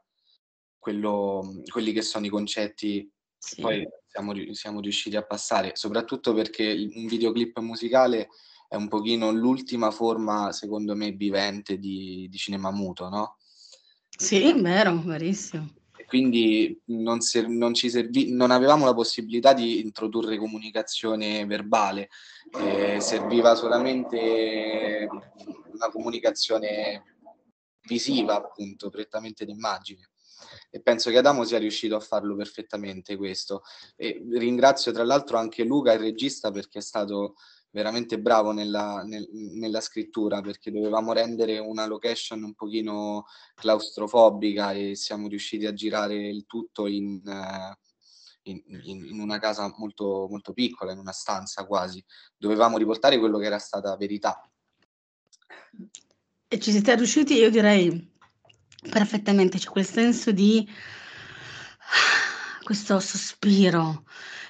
quello 0.80 1.42
mhmm, 1.44 1.64
quelli 1.72 1.92
che 1.94 2.02
sono 2.02 2.26
i 2.26 2.30
concetti 2.30 3.10
Sì. 3.40 3.62
poi 3.62 3.88
siamo 4.08 4.34
siamo 4.54 4.80
riusciti 4.82 5.16
a 5.16 5.24
passare, 5.26 5.72
soprattutto 5.76 6.34
perché 6.34 6.90
un 6.94 7.06
videoclip 7.06 7.60
musicale 7.60 8.30
è 8.68 8.76
un 8.76 8.88
pochino 8.88 9.32
l'ultima 9.32 9.92
forma, 9.92 10.52
secondo 10.52 10.96
me, 10.96 11.12
vivente 11.12 11.78
di 11.78 12.28
di 12.30 12.38
cinema 12.38 12.72
muto, 12.72 13.10
no? 13.10 13.38
Sì, 14.10 14.54
vero, 14.62 15.02
verissimo. 15.04 15.70
Quindi 16.08 16.80
non 16.86 17.20
ser 17.22 17.48
non 17.48 17.74
ci 17.74 17.90
servi 17.90 18.32
non 18.34 18.52
avevamo 18.52 18.86
la 18.86 18.94
possibilità 18.94 19.54
di 19.54 19.82
introdurre 19.82 20.38
comunicazione 20.38 21.46
verbale, 21.46 22.10
ehm, 22.60 23.00
serviva 23.00 23.56
solamente 23.56 25.08
una 25.74 25.90
comunicazione 25.92 27.04
visiva 27.88 28.36
appunto, 28.36 28.90
prettamente 28.90 29.46
d'immagine. 29.46 30.10
E 30.70 30.82
penso 30.82 31.10
che 31.10 31.18
Adamo 31.18 31.44
sia 31.44 31.58
riuscito 31.60 31.96
a 31.96 32.00
farlo 32.00 32.36
perfettamente 32.36 33.16
questo. 33.16 33.64
E 33.96 34.24
ringrazio 34.32 34.92
tra 34.92 35.04
l'altro 35.04 35.38
anche 35.38 35.64
Luca, 35.64 35.94
il 35.94 36.00
regista, 36.00 36.52
perché 36.52 36.80
è 36.80 36.82
stato 36.82 37.36
veramente 37.72 38.20
bravo 38.20 38.52
nella 38.52 39.04
nel 39.04 39.28
nella 39.32 39.82
scrittura, 39.82 40.42
perché 40.42 40.72
dovevamo 40.72 41.14
rendere 41.14 41.60
una 41.60 41.86
location 41.86 42.44
un 42.44 42.54
pochino 42.54 43.26
claustrofobica 43.56 44.72
e 44.72 44.96
siamo 44.96 45.28
riusciti 45.28 45.66
a 45.66 45.74
girare 45.74 46.16
il 46.28 46.46
tutto 46.46 46.88
in 46.88 47.22
in 48.44 48.62
in 48.84 49.06
in 49.06 49.20
una 49.20 49.40
casa 49.40 49.72
molto 49.78 50.28
molto 50.30 50.54
piccola, 50.54 50.92
in 50.92 51.00
una 51.00 51.12
stanza 51.12 51.66
quasi. 51.66 52.04
Dovevamo 52.36 52.78
riportare 52.78 53.20
quello 53.20 53.38
che 53.38 53.46
era 53.46 53.60
stata 53.60 53.96
verità. 53.98 54.42
E 56.48 56.60
ci 56.60 56.72
siete 56.72 56.96
riusciti, 56.96 57.34
io 57.36 57.50
direi 57.50 58.16
perfettamente. 58.90 59.58
C'è 59.58 59.70
quel 59.70 59.86
senso 59.86 60.32
di 60.32 60.68
questo 62.64 63.00
sospiro, 63.00 64.04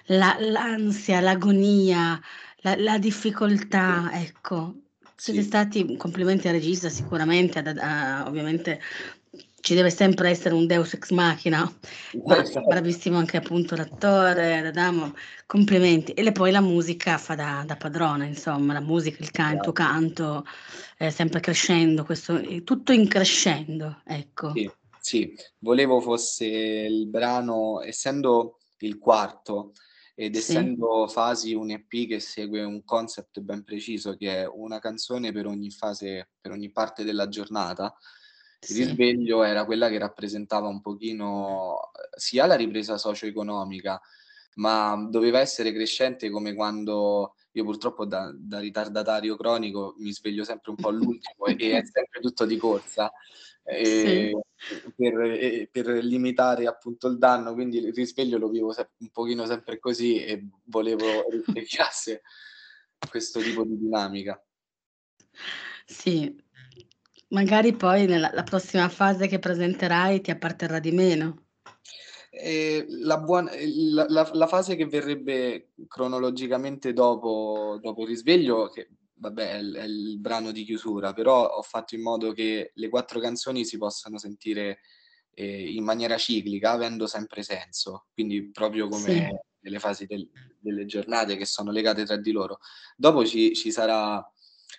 la 0.08 0.36
l'ansia, 0.40 1.20
l'agonia, 1.22 2.20
la 2.62 2.76
la 2.78 2.98
difficoltà, 2.98 4.10
ecco. 4.14 4.76
Siete 5.16 5.42
Sì. 5.42 5.46
stati 5.48 5.98
complimenti 5.98 6.48
al 6.48 6.54
regista 6.54 6.90
sicuramente, 6.90 7.60
ad 7.60 7.78
a 7.80 8.26
ovviamente 8.28 8.80
ci 9.68 9.74
deve 9.76 9.90
sempre 9.90 10.30
essere 10.30 10.54
un 10.56 10.66
deus 10.66 10.94
ex 10.94 11.10
machina, 11.12 11.70
ma 12.24 12.42
bravissimo 12.42 13.18
anche 13.18 13.36
appunto 13.36 13.76
l'attore, 13.76 14.60
ad 14.60 14.66
Adamo, 14.68 15.14
complimenti. 15.46 16.14
E 16.14 16.32
poi 16.32 16.52
la 16.52 16.62
musica 16.62 17.18
fa 17.18 17.36
da 17.36 17.66
da 17.68 17.76
padrona, 17.76 18.24
insomma, 18.24 18.72
la 18.72 18.80
musica, 18.80 19.18
il 19.20 19.30
can 19.32 19.56
il 19.56 19.60
tuo 19.60 19.74
Grazie. 19.74 19.94
canto, 19.94 20.46
è 20.96 21.10
sempre 21.10 21.42
crescendo, 21.42 22.06
questo 22.06 22.42
tutto 22.64 22.94
in 22.94 23.10
crescendo, 23.10 24.02
ecco. 24.06 24.54
Sì, 24.54 24.72
sì. 25.02 25.36
Volevo 25.60 26.00
fosse 26.00 26.46
il 26.46 27.06
brano 27.10 27.82
essendo 27.82 28.60
il 28.78 28.98
quarto 28.98 29.74
ed 30.16 30.34
Sì. 30.36 30.40
essendo 30.40 31.10
Fasi 31.10 31.54
un 31.54 31.72
EP 31.72 32.08
che 32.08 32.22
segue 32.22 32.64
un 32.64 32.86
concept 32.86 33.42
ben 33.42 33.66
preciso, 33.66 34.16
che 34.16 34.44
è 34.44 34.48
una 34.48 34.80
canzone 34.80 35.34
per 35.34 35.46
ogni 35.46 35.72
fase 35.72 36.30
per 36.40 36.52
ogni 36.54 36.72
parte 36.72 37.04
della 37.04 37.28
giornata, 37.28 37.94
il 38.60 38.68
Sì. 38.68 38.84
risveglio 38.84 39.44
era 39.44 39.66
quella 39.66 39.90
che 39.90 39.98
rappresentava 39.98 40.68
un 40.68 40.82
pochino, 40.82 41.74
uhm, 41.74 41.80
sia 42.16 42.46
la 42.46 42.56
ripresa 42.56 42.98
socio-economica, 42.98 44.02
ma 44.56 45.08
doveva 45.10 45.40
essere 45.40 45.72
crescente 45.72 46.30
come 46.30 46.56
quando 46.56 47.36
io 47.52 47.64
purtroppo 47.64 48.06
da, 48.06 48.32
da 48.36 48.60
ritardatario 48.60 49.36
cronico 49.36 49.96
mi 50.00 50.12
sveglio 50.12 50.44
sempre 50.44 50.72
un 50.72 50.78
po' 50.78 50.90
all'ultimo 50.90 51.46
e, 51.46 51.56
e 51.60 51.78
è 51.78 51.82
sempre 51.86 52.22
tutto 52.22 52.46
di 52.46 52.58
corsa. 52.58 53.12
E, 53.64 54.32
sì. 54.60 54.92
per, 54.96 55.70
per, 55.70 55.88
limitare 56.04 56.66
appunto 56.68 57.08
il 57.08 57.18
danno, 57.18 57.54
quindi 57.54 57.78
il 57.78 57.94
risveglio 57.94 58.38
lo 58.38 58.50
vivo 58.50 58.72
se- 58.72 58.92
un 59.00 59.10
pochino 59.10 59.46
sempre 59.46 59.78
così 59.78 60.24
e 60.24 60.48
volevo 60.66 61.26
risvegliasse 61.30 62.22
questo 63.10 63.42
tipo 63.42 63.64
di 63.64 63.78
dinamica. 63.78 64.42
Sì, 65.86 66.36
magari 67.30 67.74
poi 67.76 68.06
nella 68.06 68.32
la 68.34 68.44
prossima 68.44 68.90
fase 68.90 69.28
che 69.28 69.40
presenterai 69.40 70.22
ti 70.22 70.32
apparterrà 70.32 70.80
di 70.80 70.92
meno. 70.92 71.46
Eh, 72.30 72.86
la, 72.88 73.18
buona, 73.18 73.52
la, 73.92 74.06
la, 74.10 74.30
la, 74.34 74.48
fase 74.48 74.76
che 74.76 74.86
verrebbe 74.86 75.72
cronologicamente 75.88 76.94
dopo, 76.94 77.80
dopo 77.82 78.04
il 78.04 78.10
risveglio, 78.10 78.70
che 78.70 78.90
vabbè 79.16 79.52
è 79.54 79.58
il, 79.58 79.74
è 79.74 79.84
il, 79.84 80.20
brano 80.20 80.52
di 80.52 80.64
chiusura, 80.64 81.14
però 81.14 81.48
ho 81.48 81.62
fatto 81.64 81.96
in 81.96 82.02
modo 82.02 82.34
che 82.34 82.72
le 82.76 82.90
quattro 82.90 83.20
canzoni 83.20 83.66
si 83.66 83.78
possano 83.78 84.20
sentire 84.20 84.80
eh, 85.34 85.72
in 85.72 85.84
maniera 85.84 86.18
ciclica, 86.18 86.72
avendo 86.72 87.08
sempre 87.08 87.42
senso, 87.42 88.08
quindi 88.14 88.52
proprio 88.52 88.88
come 88.88 89.02
sì. 89.02 89.28
nelle 89.62 89.80
fasi 89.80 90.06
del, 90.06 90.30
delle 90.60 90.86
giornate 90.86 91.38
che 91.38 91.46
sono 91.46 91.72
legate 91.72 92.06
tra 92.06 92.18
di 92.18 92.32
loro. 92.32 92.60
Dopo 92.96 93.26
ci, 93.26 93.56
ci 93.56 93.72
sarà 93.72 94.24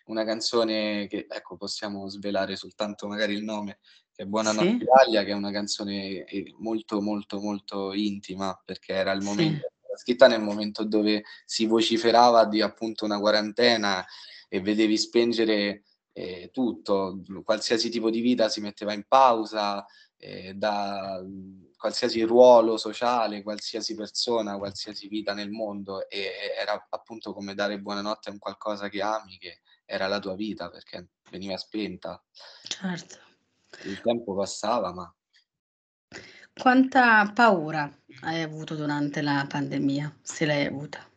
una 0.09 0.25
canzone 0.25 1.07
che, 1.07 1.27
ecco, 1.29 1.57
possiamo 1.57 2.09
svelare 2.09 2.57
soltanto 2.57 3.07
magari 3.07 3.35
il 3.35 3.45
nome, 3.45 3.79
che 4.13 4.25
è 4.25 4.27
Buonanotte 4.27 4.69
sì. 4.69 4.83
Italia, 4.83 5.25
che 5.25 5.31
è 5.31 5.35
una 5.35 5.51
canzone 5.51 6.25
eh, 6.25 6.55
molto, 6.59 7.01
molto, 7.01 7.41
molto 7.41 7.93
intima, 7.93 8.61
perché 8.65 8.93
era 8.93 9.13
il 9.13 9.23
momento, 9.23 9.69
sì. 9.81 10.03
scritta 10.03 10.27
nel 10.27 10.43
momento 10.43 10.85
dove 10.85 11.25
si 11.45 11.67
vociferava 11.67 12.45
di 12.45 12.61
appunto 12.61 13.05
una 13.05 13.21
quarantena 13.21 14.05
e 14.49 14.61
vedevi 14.61 14.97
spengere 14.97 15.85
eh, 16.13 16.51
tutto, 16.53 17.23
qualsiasi 17.45 17.91
tipo 17.91 18.11
di 18.11 18.21
vita 18.21 18.49
si 18.49 18.61
metteva 18.61 18.93
in 18.93 19.05
pausa, 19.07 19.87
eh, 20.17 20.53
da 20.55 21.23
qualsiasi 21.77 22.23
ruolo 22.23 22.77
sociale, 22.77 23.43
qualsiasi 23.43 23.95
persona, 23.95 24.59
qualsiasi 24.59 25.07
vita 25.07 25.33
nel 25.33 25.51
mondo 25.51 26.09
e 26.09 26.33
era 26.59 26.87
appunto 26.91 27.33
come 27.33 27.55
dare 27.55 27.79
buonanotte 27.79 28.31
a 28.31 28.33
un 28.33 28.39
qualcosa 28.39 28.89
che 28.89 29.01
ami, 29.01 29.39
che 29.39 29.61
era 29.91 30.07
la 30.07 30.19
tua 30.19 30.35
vita 30.35 30.69
perché 30.69 31.09
veniva 31.31 31.57
spenta. 31.57 32.23
Certo. 32.63 33.17
Il 33.85 34.01
tempo 34.03 34.35
passava, 34.35 34.93
ma... 34.93 35.13
Quanta 36.53 37.31
paura 37.35 37.91
hai 38.23 38.43
avuto 38.43 38.75
durante 38.75 39.23
la 39.23 39.47
pandemia, 39.49 40.19
se 40.21 40.45
l'hai 40.45 40.67
avuta? 40.67 41.09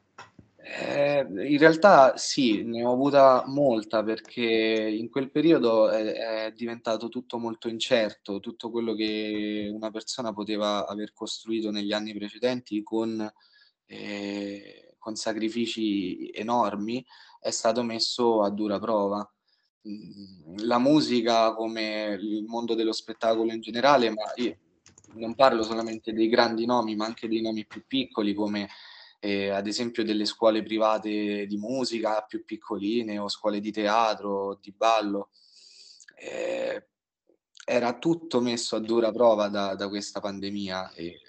Eh, 0.63 1.27
in 1.27 1.57
realtà 1.57 2.15
sì, 2.15 2.63
ne 2.63 2.83
ho 2.83 2.93
avuta 2.93 3.43
molta 3.47 4.03
perché 4.03 4.41
in 4.41 5.09
quel 5.09 5.31
periodo 5.31 5.89
è, 5.89 6.45
è, 6.45 6.51
diventato 6.53 7.09
tutto 7.09 7.39
molto 7.39 7.67
incerto, 7.67 8.39
tutto 8.39 8.69
quello 8.69 8.93
che 8.93 9.69
una 9.73 9.91
persona 9.91 10.31
poteva 10.31 10.87
aver 10.87 11.11
costruito 11.13 11.71
negli 11.71 11.91
anni 11.91 12.13
precedenti 12.13 12.83
con, 12.83 13.29
eh, 13.85 14.95
con 14.97 15.15
sacrifici 15.15 16.29
enormi 16.31 17.03
è 17.41 17.49
stato 17.49 17.81
messo 17.83 18.43
a 18.43 18.49
dura 18.51 18.79
prova. 18.79 19.27
Mm, 19.87 20.57
la 20.59 20.77
musica 20.77 21.53
come 21.55 22.17
il 22.21 22.43
mondo 22.45 22.75
dello 22.75 22.93
spettacolo 22.93 23.51
in 23.51 23.61
generale, 23.61 24.11
ma 24.11 24.31
io 24.35 24.57
non 25.13 25.33
parlo 25.33 25.63
solamente 25.63 26.13
dei 26.13 26.29
grandi 26.29 26.65
nomi, 26.65 26.95
ma 26.95 27.05
anche 27.05 27.27
dei 27.27 27.41
nomi 27.41 27.65
più 27.65 27.83
piccoli 27.87 28.35
come 28.35 28.69
eh, 29.19 29.49
ad 29.49 29.67
esempio 29.67 30.03
delle 30.03 30.25
scuole 30.25 30.63
private 30.63 31.45
di 31.47 31.57
musica 31.57 32.21
più 32.21 32.45
piccoline 32.45 33.17
o 33.17 33.27
scuole 33.27 33.59
di 33.59 33.71
teatro, 33.71 34.59
di 34.61 34.71
ballo. 34.71 35.29
Eh, 36.15 36.87
era 37.65 37.97
tutto 37.97 38.39
messo 38.41 38.75
a 38.75 38.79
dura 38.79 39.11
prova 39.11 39.47
da, 39.47 39.75
da 39.75 39.87
questa 39.89 40.19
pandemia 40.19 40.91
e 40.93 41.19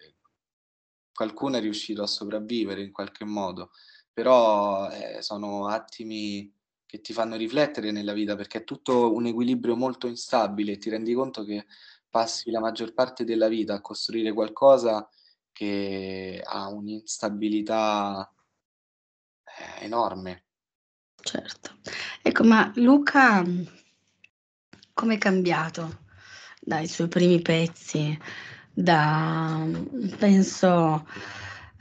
qualcuno 1.12 1.56
è 1.56 1.60
riuscito 1.60 2.02
a 2.02 2.06
sopravvivere 2.06 2.82
in 2.82 2.90
qualche 2.90 3.24
modo, 3.24 3.70
però 4.12 4.90
eh, 4.90 5.22
sono 5.22 5.68
attimi 5.68 6.52
che 6.84 7.00
ti 7.00 7.12
fanno 7.12 7.36
riflettere 7.36 7.90
nella 7.90 8.12
vita 8.12 8.36
perché 8.36 8.58
è 8.58 8.64
tutto 8.64 9.14
un 9.14 9.26
equilibrio 9.26 9.76
molto 9.76 10.06
instabile 10.06 10.72
e 10.72 10.78
ti 10.78 10.90
rendi 10.90 11.14
conto 11.14 11.44
che 11.44 11.66
passi 12.10 12.50
la 12.50 12.60
maggior 12.60 12.92
parte 12.92 13.24
della 13.24 13.48
vita 13.48 13.74
a 13.74 13.80
costruire 13.80 14.32
qualcosa 14.32 15.08
che 15.50 16.42
ha 16.44 16.68
un'instabilità 16.68 18.30
eh, 19.44 19.84
enorme. 19.84 20.44
Certo. 21.22 21.78
Ecco, 22.20 22.44
ma 22.44 22.70
Luca 22.76 23.42
come 24.94 25.14
è 25.14 25.18
cambiato 25.18 26.00
dai 26.60 26.86
suoi 26.86 27.08
primi 27.08 27.40
pezzi, 27.40 28.16
da 28.72 29.66
penso 30.18 31.06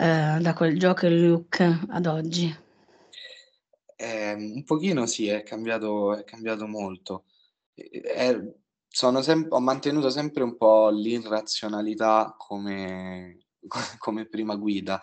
eh, 0.02 0.40
da 0.42 0.54
quel 0.56 0.80
gioco 0.80 1.08
look 1.08 1.60
ad 1.90 2.08
oggi? 2.08 2.54
Eh, 3.96 4.34
un 4.34 4.64
pochino 4.64 5.06
sì, 5.06 5.28
è 5.28 5.44
cambiato, 5.44 6.16
è 6.18 6.24
cambiato 6.24 6.66
molto. 6.66 7.26
È, 7.76 8.36
sono 8.88 9.22
sem- 9.22 9.46
ho 9.50 9.60
mantenuto 9.60 10.10
sempre 10.10 10.42
un 10.42 10.58
po' 10.58 10.90
l'irrazionalità 10.90 12.34
come, 12.36 13.46
come 14.00 14.26
prima 14.26 14.56
guida. 14.56 15.00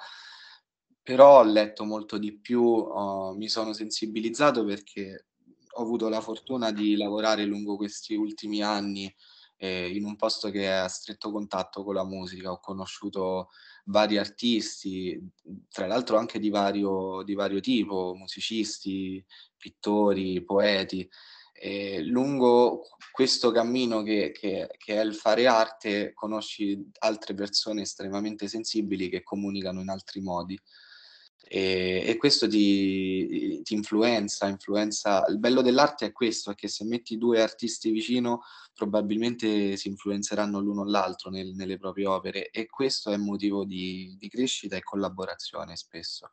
Però 1.01 1.39
ho 1.39 1.45
letto 1.45 1.85
molto 1.85 2.19
di 2.19 2.37
più, 2.37 2.61
ho, 2.61 3.35
mi 3.37 3.49
sono 3.49 3.73
sensibilizzato 3.73 4.65
perché 4.65 5.27
ho 5.75 5.83
avuto 5.83 6.09
la 6.09 6.21
fortuna 6.21 6.73
di 6.73 6.97
lavorare 6.97 7.45
lungo 7.45 7.77
questi 7.77 8.17
ultimi 8.17 8.63
anni 8.63 9.15
eh, 9.59 9.89
in 9.95 10.05
un 10.05 10.17
posto 10.17 10.51
che 10.51 10.63
è 10.65 10.69
a 10.69 10.89
stretto 10.89 11.31
contatto 11.31 11.85
con 11.85 11.95
la 11.95 12.05
musica. 12.05 12.53
Ho 12.53 12.61
conosciuto 12.61 13.51
vari 13.85 14.17
artisti, 14.17 15.21
tra 15.69 15.87
l'altro 15.87 16.17
anche 16.17 16.39
di 16.39 16.49
vario, 16.49 17.23
di 17.25 17.35
vario 17.35 17.61
tipo, 17.61 18.15
musicisti, 18.17 19.25
pittori, 19.57 20.43
poeti. 20.45 21.09
E 21.61 22.03
lungo 22.03 22.87
questo 23.11 23.51
cammino 23.51 24.03
che, 24.03 24.31
che, 24.31 24.69
che, 24.79 24.95
è 24.95 25.01
il 25.01 25.15
fare 25.15 25.47
arte 25.49 26.13
conosci 26.15 26.89
altre 27.01 27.35
persone 27.35 27.83
estremamente 27.83 28.47
sensibili 28.47 29.09
che 29.09 29.25
comunicano 29.25 29.81
in 29.81 29.89
altri 29.89 30.21
modi 30.21 30.57
e, 31.49 32.05
e 32.07 32.17
questo 32.17 32.47
ti, 32.47 33.63
ti, 33.63 33.75
influenza, 33.75 34.47
influenza. 34.47 35.25
Il 35.29 35.39
bello 35.39 35.63
dell'arte 35.63 36.07
è 36.07 36.13
questo, 36.13 36.51
è 36.51 36.55
che 36.55 36.69
se 36.69 36.85
metti 36.85 37.17
due 37.17 37.41
artisti 37.41 37.91
vicino 37.91 38.43
probabilmente 38.75 39.77
si 39.77 39.89
influenzeranno 39.89 40.61
l'uno 40.61 40.85
l'altro 40.85 41.31
nel, 41.31 41.55
nelle 41.55 41.79
proprie 41.79 42.07
opere 42.07 42.51
e 42.51 42.67
questo 42.67 43.11
è 43.11 43.17
motivo 43.17 43.65
di, 43.65 44.15
di 44.19 44.29
crescita 44.29 44.77
e 44.77 44.83
collaborazione 44.83 45.75
spesso. 45.77 46.33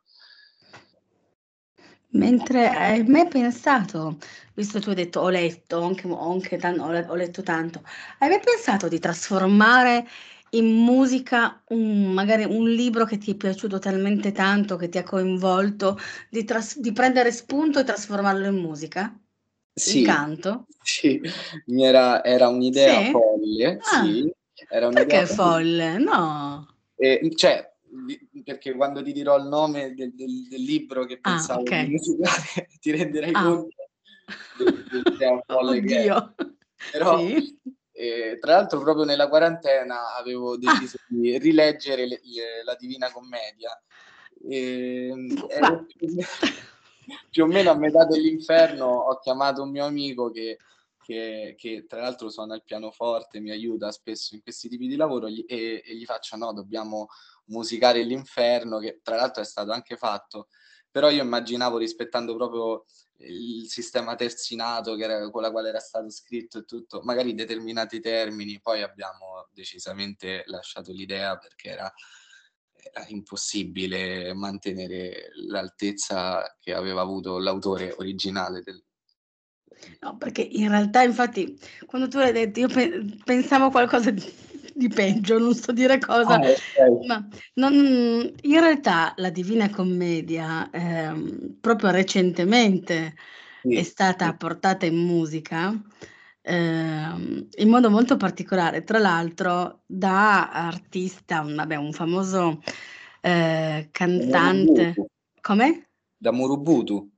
Mentre 2.10 2.68
hai 2.68 3.04
mai 3.04 3.28
pensato, 3.28 4.18
visto 4.54 4.80
tu 4.80 4.90
hai 4.90 4.94
detto 4.94 5.20
ho 5.20 5.28
letto, 5.28 5.82
anche, 5.82 6.08
anche 6.08 6.56
ho 6.78 7.14
letto 7.14 7.42
tanto, 7.42 7.82
hai 8.18 8.28
mai 8.28 8.40
pensato 8.40 8.88
di 8.88 8.98
trasformare 8.98 10.06
in 10.50 10.66
musica 10.82 11.62
un, 11.68 12.12
magari 12.12 12.44
un 12.44 12.68
libro 12.70 13.04
che 13.04 13.18
ti 13.18 13.32
è 13.32 13.36
piaciuto 13.36 13.78
talmente 13.78 14.32
tanto, 14.32 14.76
che 14.76 14.88
ti 14.88 14.98
ha 14.98 15.02
coinvolto, 15.04 15.98
di, 16.30 16.44
tras- 16.44 16.78
di 16.78 16.92
prendere 16.92 17.32
spunto 17.32 17.78
e 17.80 17.84
trasformarlo 17.84 18.46
in 18.46 18.56
musica? 18.56 19.18
Sì, 19.74 20.00
Il 20.00 20.04
canto? 20.04 20.66
sì, 20.82 21.20
mi 21.66 21.84
era, 21.84 22.24
era 22.24 22.48
un'idea 22.48 23.02
Sì? 23.02 23.10
folle, 23.10 23.78
Ah, 23.82 24.02
sì, 24.02 24.32
era 24.68 24.88
un'idea 24.88 25.22
perché 25.22 25.26
folle. 25.26 25.56
folle? 25.56 25.98
No. 25.98 26.66
E, 26.96 27.30
cioè, 27.34 27.74
perché 28.44 28.74
quando 28.74 29.02
ti 29.02 29.12
dirò 29.12 29.36
il 29.38 29.46
nome 29.46 29.94
del, 29.94 30.14
del, 30.14 30.48
del 30.48 30.62
libro 30.62 31.04
che 31.04 31.20
Ah, 31.24 31.48
pensavo 31.48 31.70
di 31.72 31.82
ok. 31.82 31.90
musicare, 31.90 32.68
ti 32.80 32.90
renderai 32.90 33.34
Ah. 33.34 33.42
conto 33.42 33.88
dell'idea 34.52 35.40
folle 35.46 35.78
è. 36.06 36.06
Oddio. 36.06 36.34
Però, 36.88 37.18
Sì. 37.18 37.58
Eh, 37.96 38.38
tra 38.38 38.52
l'altro, 38.56 38.80
proprio 38.80 39.04
nella 39.04 39.28
quarantena 39.28 40.14
avevo 40.16 40.52
Ah. 40.52 40.58
deciso 40.58 40.98
di 41.08 41.38
rileggere 41.38 42.06
le- 42.06 42.20
le- 42.22 42.62
la 42.64 42.74
Divina 42.76 43.10
Commedia. 43.10 43.70
E, 44.48 45.08
ero 45.48 45.66
Ma 45.72 45.86
più, 45.86 46.06
o 46.06 46.12
meno, 46.12 46.28
più 47.30 47.44
o 47.44 47.46
meno 47.46 47.70
a 47.70 47.74
metà 47.76 48.04
dell'inferno 48.04 48.86
ho 48.86 49.18
chiamato 49.18 49.62
un 49.62 49.70
mio 49.70 49.86
amico 49.86 50.30
che, 50.30 50.58
che- 51.02 51.54
che 51.56 51.86
tra 51.88 52.00
l'altro 52.02 52.28
suona 52.28 52.54
il 52.54 52.62
pianoforte, 52.64 53.40
mi 53.40 53.50
aiuta 53.50 53.90
spesso 53.90 54.34
in 54.34 54.42
questi 54.42 54.68
tipi 54.68 54.86
di 54.88 54.96
lavoro 54.96 55.28
gli- 55.28 55.44
e, 55.46 55.82
e 55.84 55.94
gli 55.96 56.04
faccio 56.04 56.36
no, 56.36 56.52
dobbiamo 56.52 57.06
musicare 57.46 58.02
l'inferno, 58.02 58.78
che 58.78 59.00
tra 59.02 59.16
l'altro 59.16 59.42
è 59.42 59.46
stato 59.46 59.70
anche 59.72 59.96
fatto, 59.96 60.48
però 60.90 61.10
io 61.10 61.22
immaginavo 61.22 61.78
rispettando 61.78 62.34
proprio 62.36 62.84
il 63.18 63.68
sistema 63.68 64.14
terzinato 64.14 64.94
che 64.94 65.04
era, 65.04 65.30
con 65.30 65.42
la 65.42 65.50
quale 65.50 65.68
era 65.70 65.78
stato 65.78 66.10
scritto 66.10 66.58
e 66.58 66.64
tutto, 66.64 67.00
magari 67.02 67.34
determinati 67.34 68.00
termini, 68.00 68.60
poi 68.60 68.82
abbiamo 68.82 69.48
decisamente 69.52 70.42
lasciato 70.46 70.92
l'idea 70.92 71.36
perché 71.36 71.70
era 71.70 71.92
era 72.92 73.04
impossibile 73.08 74.32
mantenere 74.34 75.30
l'altezza 75.48 76.56
che 76.60 76.72
aveva 76.72 77.00
avuto 77.00 77.38
l'autore 77.38 77.92
originale 77.98 78.62
del 78.62 78.82
No, 80.00 80.16
perché 80.16 80.40
in 80.40 80.68
realtà 80.68 81.02
infatti 81.02 81.58
quando 81.84 82.08
tu 82.08 82.16
l'hai 82.18 82.32
detto 82.32 82.60
io 82.60 82.68
pe 82.68 83.18
pensavo 83.24 83.66
a 83.66 83.70
qualcosa 83.70 84.10
di 84.10 84.22
di 84.74 84.88
peggio, 84.88 85.38
non 85.38 85.54
so 85.54 85.72
dire 85.72 85.98
cosa, 85.98 86.34
Ah, 86.34 86.40
okay. 86.40 87.06
ma 87.06 87.28
non 87.54 87.74
in 88.42 88.60
realtà 88.60 89.12
la 89.16 89.30
Divina 89.30 89.70
Commedia, 89.70 90.70
ehm, 90.70 91.58
proprio 91.60 91.90
recentemente 91.90 93.14
è 93.68 93.82
Sì, 93.82 93.84
sì. 93.84 93.84
stata 93.84 94.34
portata 94.34 94.86
in 94.86 94.96
musica, 94.96 95.72
ehm, 96.42 97.48
in 97.58 97.68
modo 97.68 97.90
molto 97.90 98.16
particolare. 98.16 98.82
Tra 98.84 98.98
l'altro 98.98 99.82
da 99.86 100.50
artista, 100.50 101.40
un 101.40 101.54
vabbè, 101.54 101.76
un 101.76 101.92
famoso, 101.92 102.62
Da 103.20 103.86
cantante 103.90 104.94
come? 105.40 105.88
Da 106.18 106.30
Murubutu, 106.32 107.10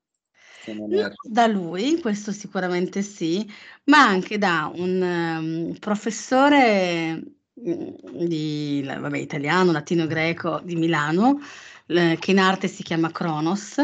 da 1.22 1.46
lui, 1.46 2.00
questo 2.00 2.32
sicuramente 2.32 3.02
sì, 3.02 3.46
ma 3.84 4.06
anche 4.06 4.38
da 4.38 4.70
un, 4.74 4.98
mhmm, 4.98 5.72
professore, 5.78 7.22
di 7.60 8.82
la 8.84 8.98
vabbè 8.98 9.18
italiano, 9.18 9.72
latino 9.72 10.06
greco 10.06 10.60
di 10.64 10.76
Milano, 10.76 11.38
che 11.86 12.30
in 12.30 12.38
arte 12.38 12.68
si 12.68 12.82
chiama 12.82 13.10
Cronos. 13.10 13.78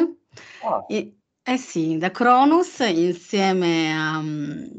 Ah. 0.63 0.85
E 0.89 1.17
eh 1.47 1.57
sì, 1.59 1.99
da 1.99 2.11
Cronos 2.11 2.79
insieme 2.81 3.93
a, 3.95 4.21
mhmm, 4.21 4.79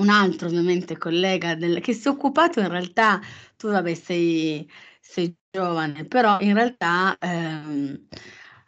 un 0.00 0.08
altro 0.08 0.48
ovviamente 0.48 0.96
collega 0.98 1.54
del 1.54 1.80
che 1.80 1.92
si 1.94 2.08
è 2.08 2.10
occupato 2.10 2.60
in 2.60 2.68
realtà 2.68 3.20
tu 3.56 3.68
vabbè 3.70 3.94
sei 3.94 4.68
sei 5.00 5.34
giovane, 5.50 6.04
però 6.06 6.38
in 6.40 6.54
realtà, 6.54 7.16
ehm, 7.18 8.06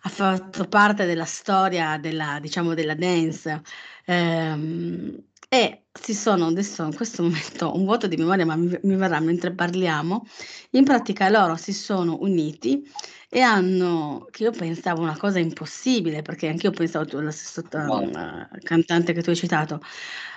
ha 0.03 0.09
fatto 0.09 0.65
parte 0.67 1.05
della 1.07 1.25
storia 1.27 1.99
della 1.99 2.39
diciamo 2.41 2.75
della 2.75 2.95
dance, 2.95 3.61
ehm, 4.07 5.23
e 5.49 5.85
si 5.99 6.15
sono 6.15 6.47
adesso 6.47 6.85
in 6.85 6.95
questo 6.95 7.23
momento 7.25 7.75
un 7.75 7.85
vuoto 7.85 8.07
di 8.07 8.17
memoria, 8.17 8.47
ma 8.47 8.55
mi 8.57 8.79
mi 8.83 8.95
verrà 8.97 9.19
mentre 9.21 9.53
parliamo. 9.53 10.25
In 10.73 10.85
pratica 10.85 11.29
loro 11.29 11.57
si 11.57 11.73
sono 11.73 12.19
uniti 12.21 12.87
e 13.29 13.41
hanno 13.41 14.27
che 14.31 14.45
io 14.45 14.53
pensavo 14.53 15.03
una 15.03 15.17
cosa 15.17 15.41
impossibile, 15.41 16.23
perché 16.23 16.47
anch'io 16.49 16.71
pensavo 16.71 17.05
tu 17.07 17.19
lo 17.21 17.31
stesso 17.33 17.63
t 17.67 17.77
Wow. 17.77 18.11
cantante 18.63 19.13
che 19.13 19.21
tu 19.23 19.31
hai 19.31 19.37
citato, 19.37 19.81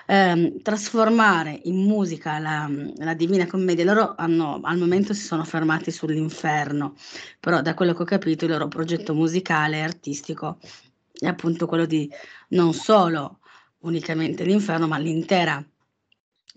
ehm, 0.06 0.60
trasformare 0.60 1.60
in 1.64 1.76
musica 1.86 2.38
la 2.40 2.68
la 2.96 3.14
Divina 3.14 3.46
Commedia. 3.46 3.84
Loro 3.84 4.14
hanno 4.16 4.58
al 4.62 4.76
momento 4.78 5.14
si 5.14 5.22
sono 5.22 5.44
fermati 5.44 5.92
sull'Inferno, 5.92 6.94
però 7.38 7.60
da 7.62 7.74
quello 7.74 7.92
che 7.94 8.02
ho 8.02 8.04
capito 8.04 8.44
il 8.44 8.50
loro 8.50 8.66
progetto 8.68 9.14
musicale 9.14 9.76
e 9.78 9.80
artistico 9.82 10.58
è 11.16 11.26
appunto 11.26 11.66
quello 11.66 11.86
di 11.86 12.10
non 12.50 12.72
solo 12.74 13.38
unicamente 13.84 14.44
l'Inferno, 14.44 14.86
ma 14.86 14.98
l'intera 14.98 15.64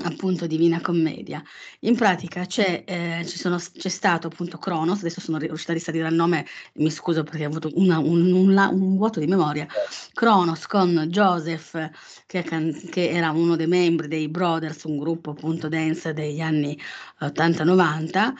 appunto 0.03 0.45
Divina 0.45 0.79
Commedia. 0.79 1.41
In 1.81 1.95
pratica 1.95 2.45
c'è 2.45 3.23
ci 3.25 3.37
sono 3.37 3.57
c'è 3.57 3.89
stato 3.89 4.27
appunto 4.27 4.57
Cronos, 4.59 4.99
adesso 4.99 5.21
sono 5.21 5.37
riuscita 5.37 5.71
a 5.71 5.75
risalire 5.75 6.05
al 6.05 6.13
nome, 6.13 6.45
mi 6.75 6.91
scuso 6.91 7.23
perché 7.23 7.45
ho 7.45 7.49
avuto 7.49 7.71
una 7.73 7.97
un 7.97 8.31
un 8.31 8.55
un 8.55 8.97
vuoto 8.97 9.19
di 9.19 9.25
memoria. 9.25 9.67
Cronos 10.13 10.67
con 10.67 11.07
Joseph 11.09 11.89
che 12.27 12.43
che 12.43 13.09
era 13.09 13.31
uno 13.31 13.55
dei 13.55 13.67
membri 13.67 14.07
dei 14.07 14.27
Brothers, 14.29 14.83
un 14.83 14.97
gruppo 14.97 15.31
appunto 15.31 15.67
dance 15.67 16.13
degli 16.13 16.41
anni 16.41 16.79
'80, 17.19 18.33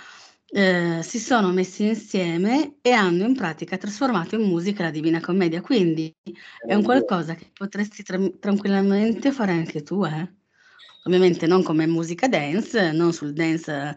'90, 0.52 0.98
ehm, 0.98 1.00
si 1.02 1.20
sono 1.20 1.52
messi 1.52 1.86
insieme 1.88 2.78
e 2.82 2.92
hanno 2.92 3.26
in 3.26 3.36
pratica 3.36 3.78
trasformato 3.78 4.36
in 4.36 4.48
musica 4.48 4.84
la 4.84 4.92
Divina 4.92 5.20
Commedia. 5.22 5.62
Quindi 5.62 6.14
è 6.66 6.74
un 6.74 6.84
qualcosa 6.84 7.36
che 7.36 7.50
potresti 7.54 8.04
tran 8.04 8.40
tranquillamente 8.40 9.32
fare 9.32 9.52
anche 9.52 9.84
tu, 9.84 10.04
eh. 10.06 10.36
Ovviamente 11.04 11.48
non 11.48 11.64
come 11.64 11.88
musica 11.88 12.28
dance, 12.28 12.92
non 12.92 13.14
sul 13.14 13.34
dance, 13.34 13.96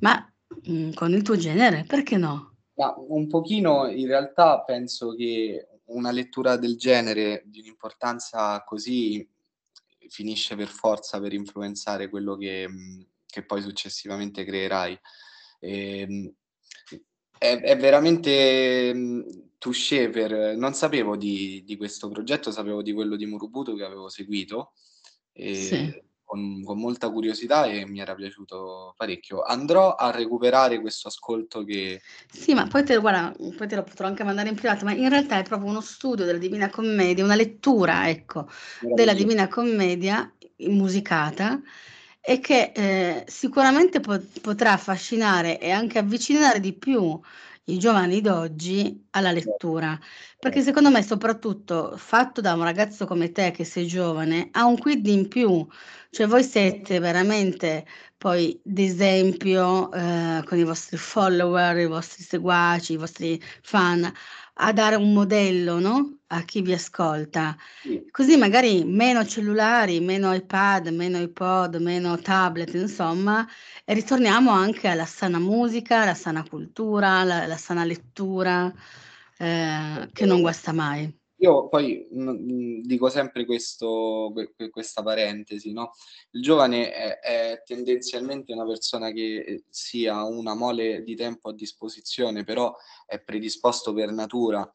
ma, 0.00 0.30
mhmm, 0.64 0.92
con 0.94 1.12
il 1.12 1.22
tuo 1.22 1.36
genere, 1.36 1.84
perché 1.86 2.16
no? 2.18 2.54
Ma 2.78 2.94
un 2.96 3.26
pochino 3.26 3.88
in 3.88 4.06
realtà 4.06 4.62
penso 4.62 5.14
che 5.14 5.66
una 5.86 6.10
lettura 6.12 6.56
del 6.56 6.76
genere, 6.76 7.42
di 7.46 7.60
un'importanza 7.60 8.62
così, 8.64 9.28
finisce 10.08 10.56
per 10.56 10.68
forza 10.68 11.20
per 11.20 11.32
influenzare 11.32 12.08
quello 12.08 12.36
che 12.36 12.68
che 13.30 13.44
poi 13.44 13.62
successivamente 13.62 14.44
creerai. 14.44 14.98
Ehm, 15.62 16.32
è 17.38 17.58
è 17.60 17.76
veramente, 17.76 18.92
mhmm, 18.94 19.24
touché 19.58 20.08
per 20.10 20.56
non 20.56 20.74
sapevo 20.74 21.16
di 21.16 21.62
di 21.64 21.76
questo 21.76 22.08
progetto, 22.08 22.50
sapevo 22.50 22.82
di 22.82 22.92
quello 22.92 23.16
di 23.16 23.26
Murubutu 23.26 23.76
che 23.76 23.84
avevo 23.84 24.08
seguito, 24.08 24.72
Sì. 25.54 25.92
con 26.24 26.62
con 26.64 26.78
molta 26.78 27.10
curiosità 27.10 27.66
e 27.66 27.86
mi 27.86 28.00
era 28.00 28.14
piaciuto 28.14 28.94
parecchio. 28.96 29.42
Andrò 29.42 29.94
a 29.94 30.10
recuperare 30.10 30.80
questo 30.80 31.08
ascolto 31.08 31.64
che 31.64 32.02
Sì, 32.32 32.54
ma 32.54 32.66
poi 32.68 32.84
te 32.84 32.96
guarda, 32.98 33.32
poi 33.56 33.66
te 33.66 33.74
lo 33.76 33.82
potrò 33.82 34.06
anche 34.06 34.22
mandare 34.24 34.48
in 34.48 34.54
privato, 34.54 34.84
ma 34.84 34.92
in 34.92 35.08
realtà 35.08 35.38
è 35.38 35.42
proprio 35.42 35.68
uno 35.68 35.80
studio 35.80 36.24
della 36.24 36.38
Divina 36.38 36.70
Commedia, 36.70 37.24
una 37.24 37.34
lettura, 37.34 38.08
ecco, 38.08 38.46
della 38.92 39.14
Divina 39.14 39.48
Commedia 39.48 40.32
musicata 40.68 41.60
e 42.24 42.38
che, 42.40 42.72
ehm, 42.74 43.24
sicuramente 43.26 44.00
po 44.00 44.18
potrà 44.42 44.72
affascinare 44.72 45.58
e 45.58 45.70
anche 45.70 45.98
avvicinare 45.98 46.60
di 46.60 46.74
più 46.74 47.18
i 47.64 47.78
giovani 47.78 48.20
d'oggi 48.20 49.06
alla 49.10 49.32
lettura. 49.32 49.98
Perché 50.42 50.62
cer 50.62 50.68
secondo 50.68 50.90
me, 50.90 51.02
soprattutto 51.02 51.94
fatto 51.98 52.40
da 52.40 52.54
un 52.54 52.62
ragazzo 52.64 53.04
come 53.06 53.30
te 53.30 53.50
che 53.50 53.62
sei 53.64 53.86
giovane, 53.86 54.48
ha 54.52 54.64
un 54.64 54.78
quid 54.78 55.06
in 55.06 55.28
più. 55.28 55.66
Cioè 56.08 56.26
voi 56.26 56.42
siete 56.42 56.98
veramente 56.98 57.84
poi 58.16 58.58
d'esempio, 58.64 59.92
ehm, 59.92 60.42
con 60.44 60.56
i 60.58 60.64
vostri 60.64 60.96
follower, 60.96 61.76
i 61.78 61.86
vostri 61.86 62.22
seguaci, 62.24 62.94
i 62.94 62.96
vostri 62.96 63.38
fan, 63.62 64.10
a 64.54 64.72
dare 64.72 64.96
un 64.96 65.12
modello, 65.12 65.78
no, 65.78 66.20
a 66.28 66.40
chi 66.44 66.62
vi 66.62 66.72
ascolta. 66.72 67.54
Sì. 67.82 68.08
Così 68.10 68.36
magari 68.38 68.82
meno 68.84 69.24
cellulari, 69.26 70.00
meno 70.00 70.32
iPad, 70.34 70.88
meno 70.88 71.18
iPod, 71.20 71.76
meno 71.76 72.16
tablet, 72.18 72.72
insomma, 72.74 73.46
e 73.84 73.92
ritorniamo 73.94 74.50
anche 74.50 74.88
alla 74.88 75.04
sana 75.06 75.38
musica, 75.38 76.00
alla 76.02 76.14
sana 76.14 76.42
cultura, 76.48 77.22
la 77.24 77.46
la 77.46 77.56
sana 77.58 77.84
lettura, 77.84 78.72
ehm, 79.40 80.10
che 80.12 80.26
non 80.26 80.40
guasta 80.42 80.72
mai. 80.72 81.12
Io 81.38 81.68
poi, 81.68 82.06
mhmm, 82.10 82.28
mhmm, 82.30 82.80
dico 82.82 83.08
sempre 83.08 83.46
questo 83.46 84.30
que 84.34 84.52
que 84.54 84.68
questa 84.68 85.02
parentesi, 85.02 85.72
no, 85.72 85.92
il 86.32 86.42
giovane 86.42 86.92
è 86.92 87.18
è 87.20 87.62
tendenzialmente 87.64 88.52
una 88.52 88.66
persona 88.66 89.10
che, 89.10 89.42
ehm, 89.46 89.62
sì, 89.70 90.06
ha 90.06 90.24
una 90.26 90.54
mole 90.54 91.02
di 91.02 91.14
tempo 91.16 91.48
a 91.48 91.54
disposizione, 91.54 92.44
però 92.44 92.74
è 93.06 93.22
predisposto 93.22 93.94
per 93.94 94.12
natura, 94.12 94.70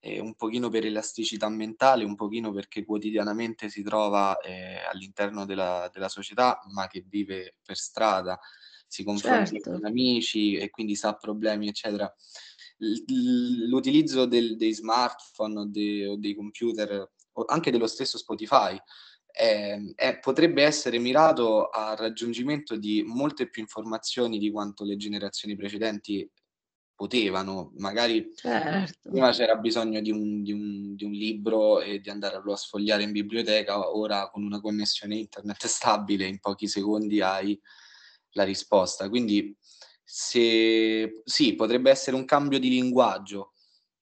e 0.00 0.18
un 0.18 0.34
pochino 0.34 0.68
per 0.70 0.84
elasticità 0.86 1.48
mentale, 1.48 2.02
un 2.04 2.16
pochino 2.16 2.52
perché 2.52 2.84
quotidianamente 2.84 3.68
si 3.68 3.82
trova, 3.84 4.38
ehm, 4.40 4.78
all'interno 4.90 5.44
della 5.46 5.88
della 5.92 6.08
società, 6.08 6.58
ma 6.72 6.88
che 6.88 7.04
vive 7.06 7.54
per 7.64 7.76
strada, 7.76 8.40
si 8.88 9.04
confronta 9.04 9.52
Certo. 9.52 9.70
con 9.70 9.84
amici 9.84 10.54
e 10.56 10.68
quindi 10.70 10.96
se 10.96 11.06
ha 11.06 11.14
problemi, 11.16 11.68
eccetera. 11.68 12.12
L'utilizzo 12.80 14.26
del 14.26 14.56
dei 14.56 14.72
smartphone 14.72 15.58
o 15.60 15.64
de 15.66 16.06
o 16.06 16.16
dei 16.16 16.34
computer 16.34 17.10
o 17.32 17.44
anche 17.46 17.70
dello 17.72 17.86
stesso 17.88 18.18
Spotify, 18.18 18.78
ehm, 19.32 19.92
è 19.94 20.18
potrebbe 20.20 20.62
essere 20.62 20.98
mirato 20.98 21.68
al 21.70 21.96
raggiungimento 21.96 22.76
di 22.76 23.02
molte 23.04 23.48
più 23.48 23.62
informazioni 23.62 24.38
di 24.38 24.50
quanto 24.50 24.84
le 24.84 24.96
generazioni 24.96 25.56
precedenti 25.56 26.28
potevano. 26.94 27.72
Magari 27.78 28.28
Certo. 28.34 29.10
prima 29.10 29.30
c'era 29.32 29.56
bisogno 29.56 30.00
di 30.00 30.10
un 30.10 30.42
di 30.42 30.52
un 30.52 30.94
di 30.94 31.04
un 31.04 31.12
libro 31.12 31.80
e 31.80 32.00
di 32.00 32.10
andarlo 32.10 32.52
a 32.52 32.56
sfogliare 32.56 33.02
in 33.02 33.12
biblioteca, 33.12 33.90
ora 33.94 34.28
con 34.30 34.44
una 34.44 34.60
connessione 34.60 35.16
internet 35.16 35.66
stabile 35.66 36.26
in 36.26 36.38
pochi 36.40 36.68
secondi 36.68 37.20
hai 37.20 37.58
la 38.32 38.44
risposta. 38.44 39.08
Quindi 39.08 39.56
se 40.10 41.20
sì, 41.22 41.54
potrebbe 41.54 41.90
essere 41.90 42.16
un 42.16 42.24
cambio 42.24 42.58
di 42.58 42.70
linguaggio 42.70 43.52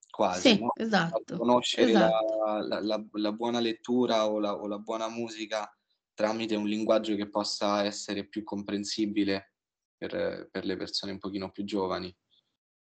quasi, 0.09 0.51
Sì, 0.55 0.61
no, 0.61 0.71
esatto, 0.77 1.37
conoscere 1.37 1.91
la 1.91 2.07
esatto. 2.07 2.69
la 2.69 2.81
la 2.81 3.05
la 3.15 3.33
buona 3.33 3.59
lettura 3.59 4.29
o 4.31 4.39
la 4.39 4.55
o 4.55 4.69
la 4.69 4.79
buona 4.79 5.09
musica 5.09 5.69
tramite 6.15 6.55
un 6.55 6.69
linguaggio 6.69 7.17
che 7.17 7.29
possa 7.29 7.83
essere 7.85 8.25
più 8.29 8.45
comprensibile 8.45 9.55
per 9.99 10.49
per 10.49 10.65
le 10.65 10.77
persone 10.77 11.11
un 11.11 11.19
pochino 11.19 11.51
più 11.51 11.65
giovani. 11.65 12.17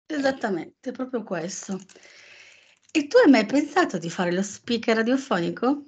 Esattamente, 0.07 0.93
proprio 0.93 1.25
questo. 1.25 1.81
E 2.93 3.09
tu 3.09 3.17
hai 3.17 3.29
mai 3.29 3.45
pensato 3.45 3.99
di 3.99 4.09
fare 4.09 4.33
lo 4.33 4.43
speaker 4.43 4.95
radiofonico? 4.99 5.83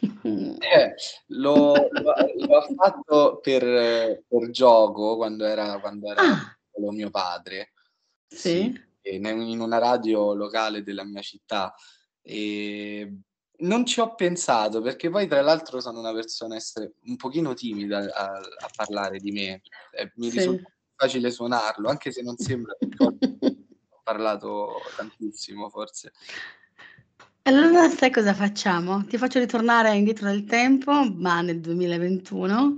Eh, 0.60 0.94
l'ho 1.28 1.88
l'ho 1.92 2.66
fatto 2.74 3.38
per 3.40 4.24
per 4.26 4.50
gioco 4.50 5.16
quando 5.16 5.44
era 5.44 5.78
quando 5.78 6.10
era 6.10 6.20
Ah. 6.22 6.59
Piccolo 6.80 6.90
mio 6.92 7.10
padre. 7.10 7.72
Sì. 8.26 8.88
Sì. 9.02 9.14
in 9.14 9.60
una 9.60 9.78
radio 9.78 10.34
locale 10.34 10.82
della 10.82 11.04
mia 11.04 11.22
città. 11.22 11.74
E 12.22 13.18
non 13.58 13.84
ci 13.84 14.00
ho 14.00 14.14
pensato 14.14 14.80
perché 14.80 15.10
poi 15.10 15.26
tra 15.26 15.42
l'altro 15.42 15.80
sono 15.80 15.98
una 15.98 16.12
persona 16.12 16.56
essere 16.56 16.94
un 17.04 17.16
pochino 17.16 17.54
timida 17.54 17.98
a, 17.98 18.24
a 18.36 18.70
parlare 18.74 19.18
di 19.18 19.32
me, 19.32 19.62
mi 20.16 20.30
sì. 20.30 20.36
risulta 20.36 20.70
facile 20.96 21.30
suonarlo, 21.30 21.88
anche 21.88 22.12
se 22.12 22.22
non 22.22 22.36
sembra 22.36 22.74
perché 22.78 23.04
ho 23.04 23.16
parlato 24.04 24.80
tantissimo 24.96 25.68
forse. 25.70 26.12
Allora 27.42 27.88
sai 27.88 28.10
cosa 28.10 28.34
facciamo? 28.34 29.04
Ti 29.06 29.16
faccio 29.16 29.38
ritornare 29.38 29.96
indietro 29.96 30.26
nel 30.26 30.44
tempo, 30.44 30.92
ma 31.10 31.40
nel 31.40 31.60
2021 31.60 32.74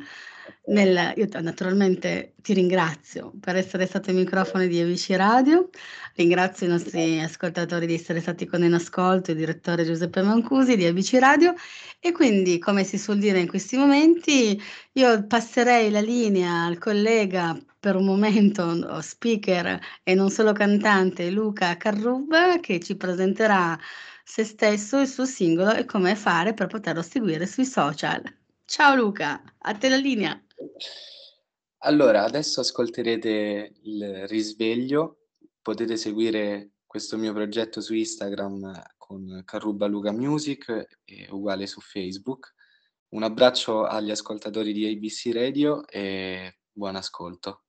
nel, 0.67 1.13
io 1.17 1.29
naturalmente 1.41 2.35
ti 2.43 2.55
ringrazio 2.55 3.33
per 3.41 3.57
essere 3.57 3.87
stato 3.87 4.11
ai 4.11 4.17
microfoni 4.17 4.69
di 4.69 4.81
Amici 4.81 5.15
Radio, 5.17 5.71
ringrazio 6.15 6.67
i 6.67 6.71
nostri 6.71 7.21
ascoltatori 7.21 7.87
di 7.87 7.95
essere 7.95 8.21
stati 8.21 8.47
con 8.47 8.63
in 8.63 8.75
ascolto, 8.75 9.31
il 9.31 9.39
direttore 9.39 9.85
Giuseppe 9.85 10.23
Mancusi 10.23 10.77
di 10.77 10.87
Amici 10.87 11.19
Radio 11.19 11.55
e 12.01 12.13
quindi 12.13 12.59
come 12.59 12.85
si 12.85 12.99
suol 12.99 13.19
dire 13.19 13.41
in 13.41 13.49
questi 13.49 13.77
momenti 13.77 14.61
io 14.93 15.27
passerei 15.27 15.91
la 15.91 16.01
linea 16.01 16.65
al 16.65 16.79
collega 16.79 17.57
per 17.79 17.97
un 17.97 18.05
momento 18.05 19.01
speaker 19.01 19.79
e 20.03 20.15
non 20.15 20.31
solo 20.31 20.53
cantante 20.53 21.31
Luca 21.31 21.77
Carrub 21.77 22.61
che 22.61 22.81
ci 22.81 22.97
presenterà 22.97 23.79
se 24.25 24.45
stesso, 24.45 25.01
il 25.01 25.09
suo 25.09 25.27
singolo 25.27 25.73
e 25.75 25.85
come 25.85 26.15
fare 26.15 26.55
per 26.55 26.67
poterlo 26.67 27.03
seguire 27.03 27.47
sui 27.47 27.67
social. 27.67 28.23
Ciao 28.75 28.95
Luca, 28.95 29.43
a 29.59 29.77
te 29.77 29.91
la 29.91 29.97
linea. 29.97 30.43
Allora, 31.81 32.25
adesso 32.25 32.61
ascolterete 32.61 33.75
il 33.83 34.27
risveglio, 34.29 35.27
potete 35.61 35.99
seguire 35.99 36.71
questo 36.87 37.19
mio 37.19 37.35
progetto 37.35 37.83
su 37.83 37.93
Instagram 37.93 38.73
con 38.97 39.43
Carruba 39.45 39.87
Luca 39.87 40.11
Music 40.11 41.01
e 41.05 41.29
uguale 41.29 41.67
su 41.67 41.83
Facebook. 41.83 42.55
Un 43.11 43.25
abbraccio 43.25 43.85
agli 43.85 44.11
ascoltatori 44.11 44.73
di 44.73 44.87
ABC 44.87 45.35
Radio 45.35 45.87
e 45.87 46.61
buon 46.73 46.97
ascolto. 46.97 47.65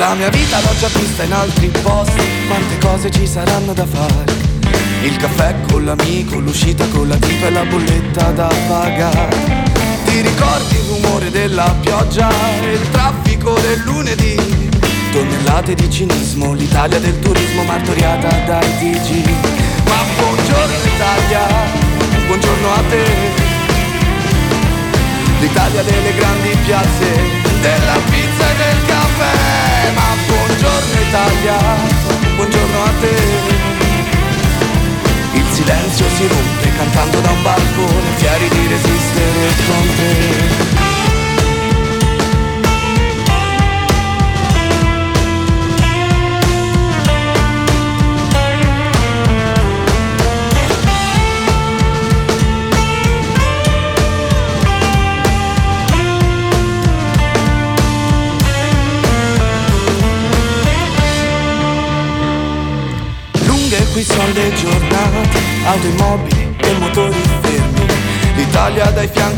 La 0.00 0.14
mia 0.14 0.30
vita 0.30 0.58
l'ho 0.60 0.74
già 0.78 0.88
vista 0.98 1.24
in 1.24 1.32
altri 1.34 1.68
posti, 1.82 2.22
quante 2.48 2.78
cose 2.78 3.10
ci 3.10 3.26
saranno 3.26 3.74
da 3.74 3.84
fare. 3.84 4.32
Il 5.02 5.14
caffè 5.18 5.54
con 5.70 5.84
l'amico, 5.84 6.38
l'uscita 6.38 6.86
con 6.86 7.06
la 7.06 7.16
tipa 7.16 7.48
e 7.48 7.50
la 7.50 7.64
bolletta 7.66 8.30
da 8.30 8.48
pagare. 8.66 9.36
Ti 10.06 10.20
ricordi 10.22 10.74
il 10.76 10.84
rumore 10.88 11.30
della 11.30 11.76
pioggia 11.82 12.30
e 12.62 12.72
il 12.72 12.90
traffico 12.90 13.52
del 13.60 13.82
lunedì? 13.84 14.36
Tonnellate 15.12 15.74
di 15.74 15.90
cinismo, 15.90 16.54
l'Italia 16.54 16.98
del 16.98 17.18
turismo 17.18 17.62
martoriata 17.64 18.28
dai 18.46 18.78
TG. 18.78 19.28
Ma 19.84 20.02
buongiorno 20.16 20.76
Italia, 20.94 21.46
buongiorno 22.26 22.72
a 22.72 22.82
te. 22.88 23.04
L'Italia 25.40 25.82
delle 25.82 26.14
grandi 26.14 26.56
piazze, 26.64 27.12
della 27.60 27.98
pizza 28.08 28.50
e 28.50 28.56
del 28.56 28.86
caffè 28.86 28.99
ma 29.92 30.14
buongiorno 30.26 31.00
Italia, 31.08 31.56
buongiorno 32.36 32.82
a 32.82 32.92
te. 33.00 33.16
Il 35.32 35.46
silenzio 35.50 36.06
si 36.16 36.26
rompe 36.26 36.72
cantando 36.76 37.20
da 37.20 37.30
un 37.30 37.42
balcone, 37.42 38.16
fieri 38.16 38.48
di 38.48 38.66
resistere 38.68 38.99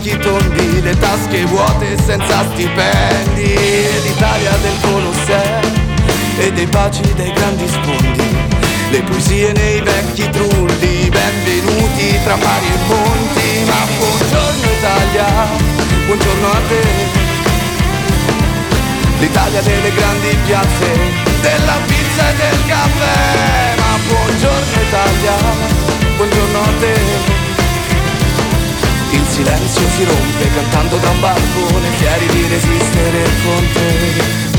dai 0.02 0.10
fianchi 0.10 0.18
tondi, 0.18 0.82
le 0.82 0.98
tasche 0.98 1.44
vuote 1.44 1.96
senza 2.04 2.44
stipendi. 2.52 3.54
L'Italia 4.02 4.50
del 4.60 4.76
Colosseo 4.80 5.60
e 6.38 6.52
dei 6.52 6.66
baci 6.66 7.02
dei 7.14 7.32
grandi 7.32 7.68
sfondi. 7.68 8.36
Le 8.90 9.02
poesie 9.02 9.52
nei 9.52 9.80
vecchi 9.80 10.28
trulli, 10.28 11.08
benvenuti 11.08 12.18
tra 12.24 12.36
mari 12.36 12.66
e 12.66 12.78
monti. 12.88 13.64
Ma 13.66 13.86
buongiorno 13.96 14.70
Italia, 14.78 15.26
buongiorno 16.06 16.50
a 16.50 16.60
te. 16.68 16.82
L'Italia 19.20 19.62
delle 19.62 19.92
grandi 19.94 20.36
piazze, 20.46 20.90
della 21.40 21.78
pizza 21.86 22.28
e 22.28 22.34
del 22.36 22.66
caffè 22.66 23.80
buongiorno 24.08 24.82
Italia, 24.82 25.36
buongiorno 26.16 26.60
a 26.60 26.80
te. 26.80 27.41
Si 29.88 30.04
rompe 30.04 30.48
cantando 30.54 30.96
da 30.96 31.10
un 31.10 31.20
balcone, 31.20 31.88
fieri 31.98 32.26
di 32.28 32.48
resistere 32.48 33.22
con 33.44 33.72
te. 33.72 34.51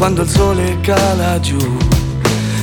Quando 0.00 0.22
il 0.22 0.30
sole 0.30 0.80
cala 0.80 1.38
giù 1.40 1.58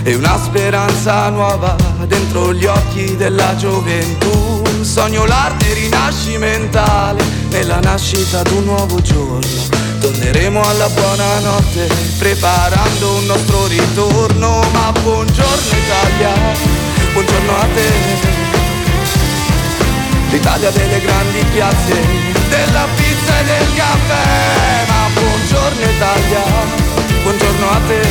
e 0.02 0.15
una 0.15 0.39
speranza 0.43 1.30
nuova 1.30 1.76
dentro 2.08 2.52
gli 2.52 2.65
occhi 2.65 3.15
della 3.15 3.56
gioventù. 3.56 4.63
Sogno 4.82 5.23
l'arte 5.26 5.71
rinascimentale 5.71 7.23
nella 7.50 7.80
nascita 7.80 8.41
d'un 8.41 8.63
nuovo 8.63 9.00
giorno. 9.02 9.45
Torneremo 10.00 10.67
alla 10.67 10.89
buona 10.89 11.39
notte 11.41 11.88
preparando 12.17 13.17
un 13.17 13.26
nostro 13.28 13.67
ritorno. 13.67 14.63
Ma 14.73 14.91
buongiorno 14.91 15.78
Italia, 15.86 16.34
buongiorno 17.13 17.52
a 17.56 17.65
te. 17.76 17.91
L'Italia 20.32 20.71
delle 20.71 21.00
grandi 21.02 21.45
piazze, 21.54 21.93
della 22.50 22.88
pizza 22.95 23.39
e 23.39 23.43
del 23.43 23.76
caffè. 23.76 24.86
Ma 24.88 25.21
buongiorno 25.21 25.82
Italia, 25.88 26.96
buongiorno 27.27 27.69
a 27.69 27.79
te. 27.87 28.01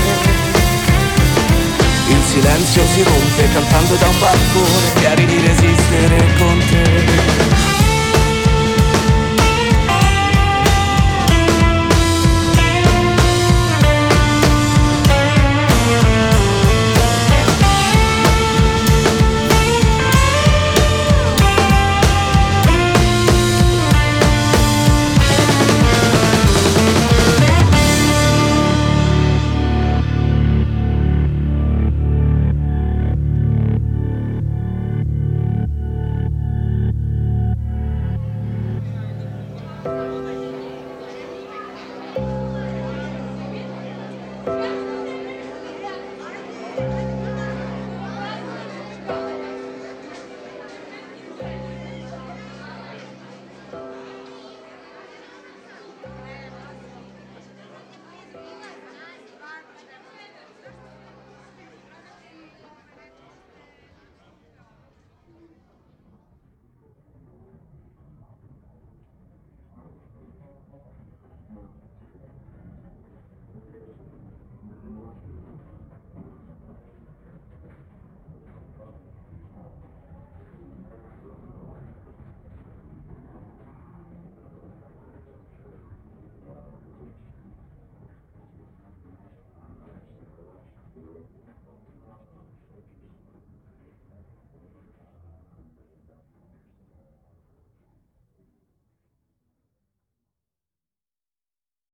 Il 2.09 2.23
silenzio 2.23 2.85
si 2.87 3.03
rompe 3.03 3.49
cantando 3.51 3.95
da 3.95 4.09
un 4.09 4.19
balcone, 4.19 4.93
chiari 4.97 5.25
di 5.25 5.41
resistere 5.41 6.35
con 6.39 6.59
te. 6.59 7.76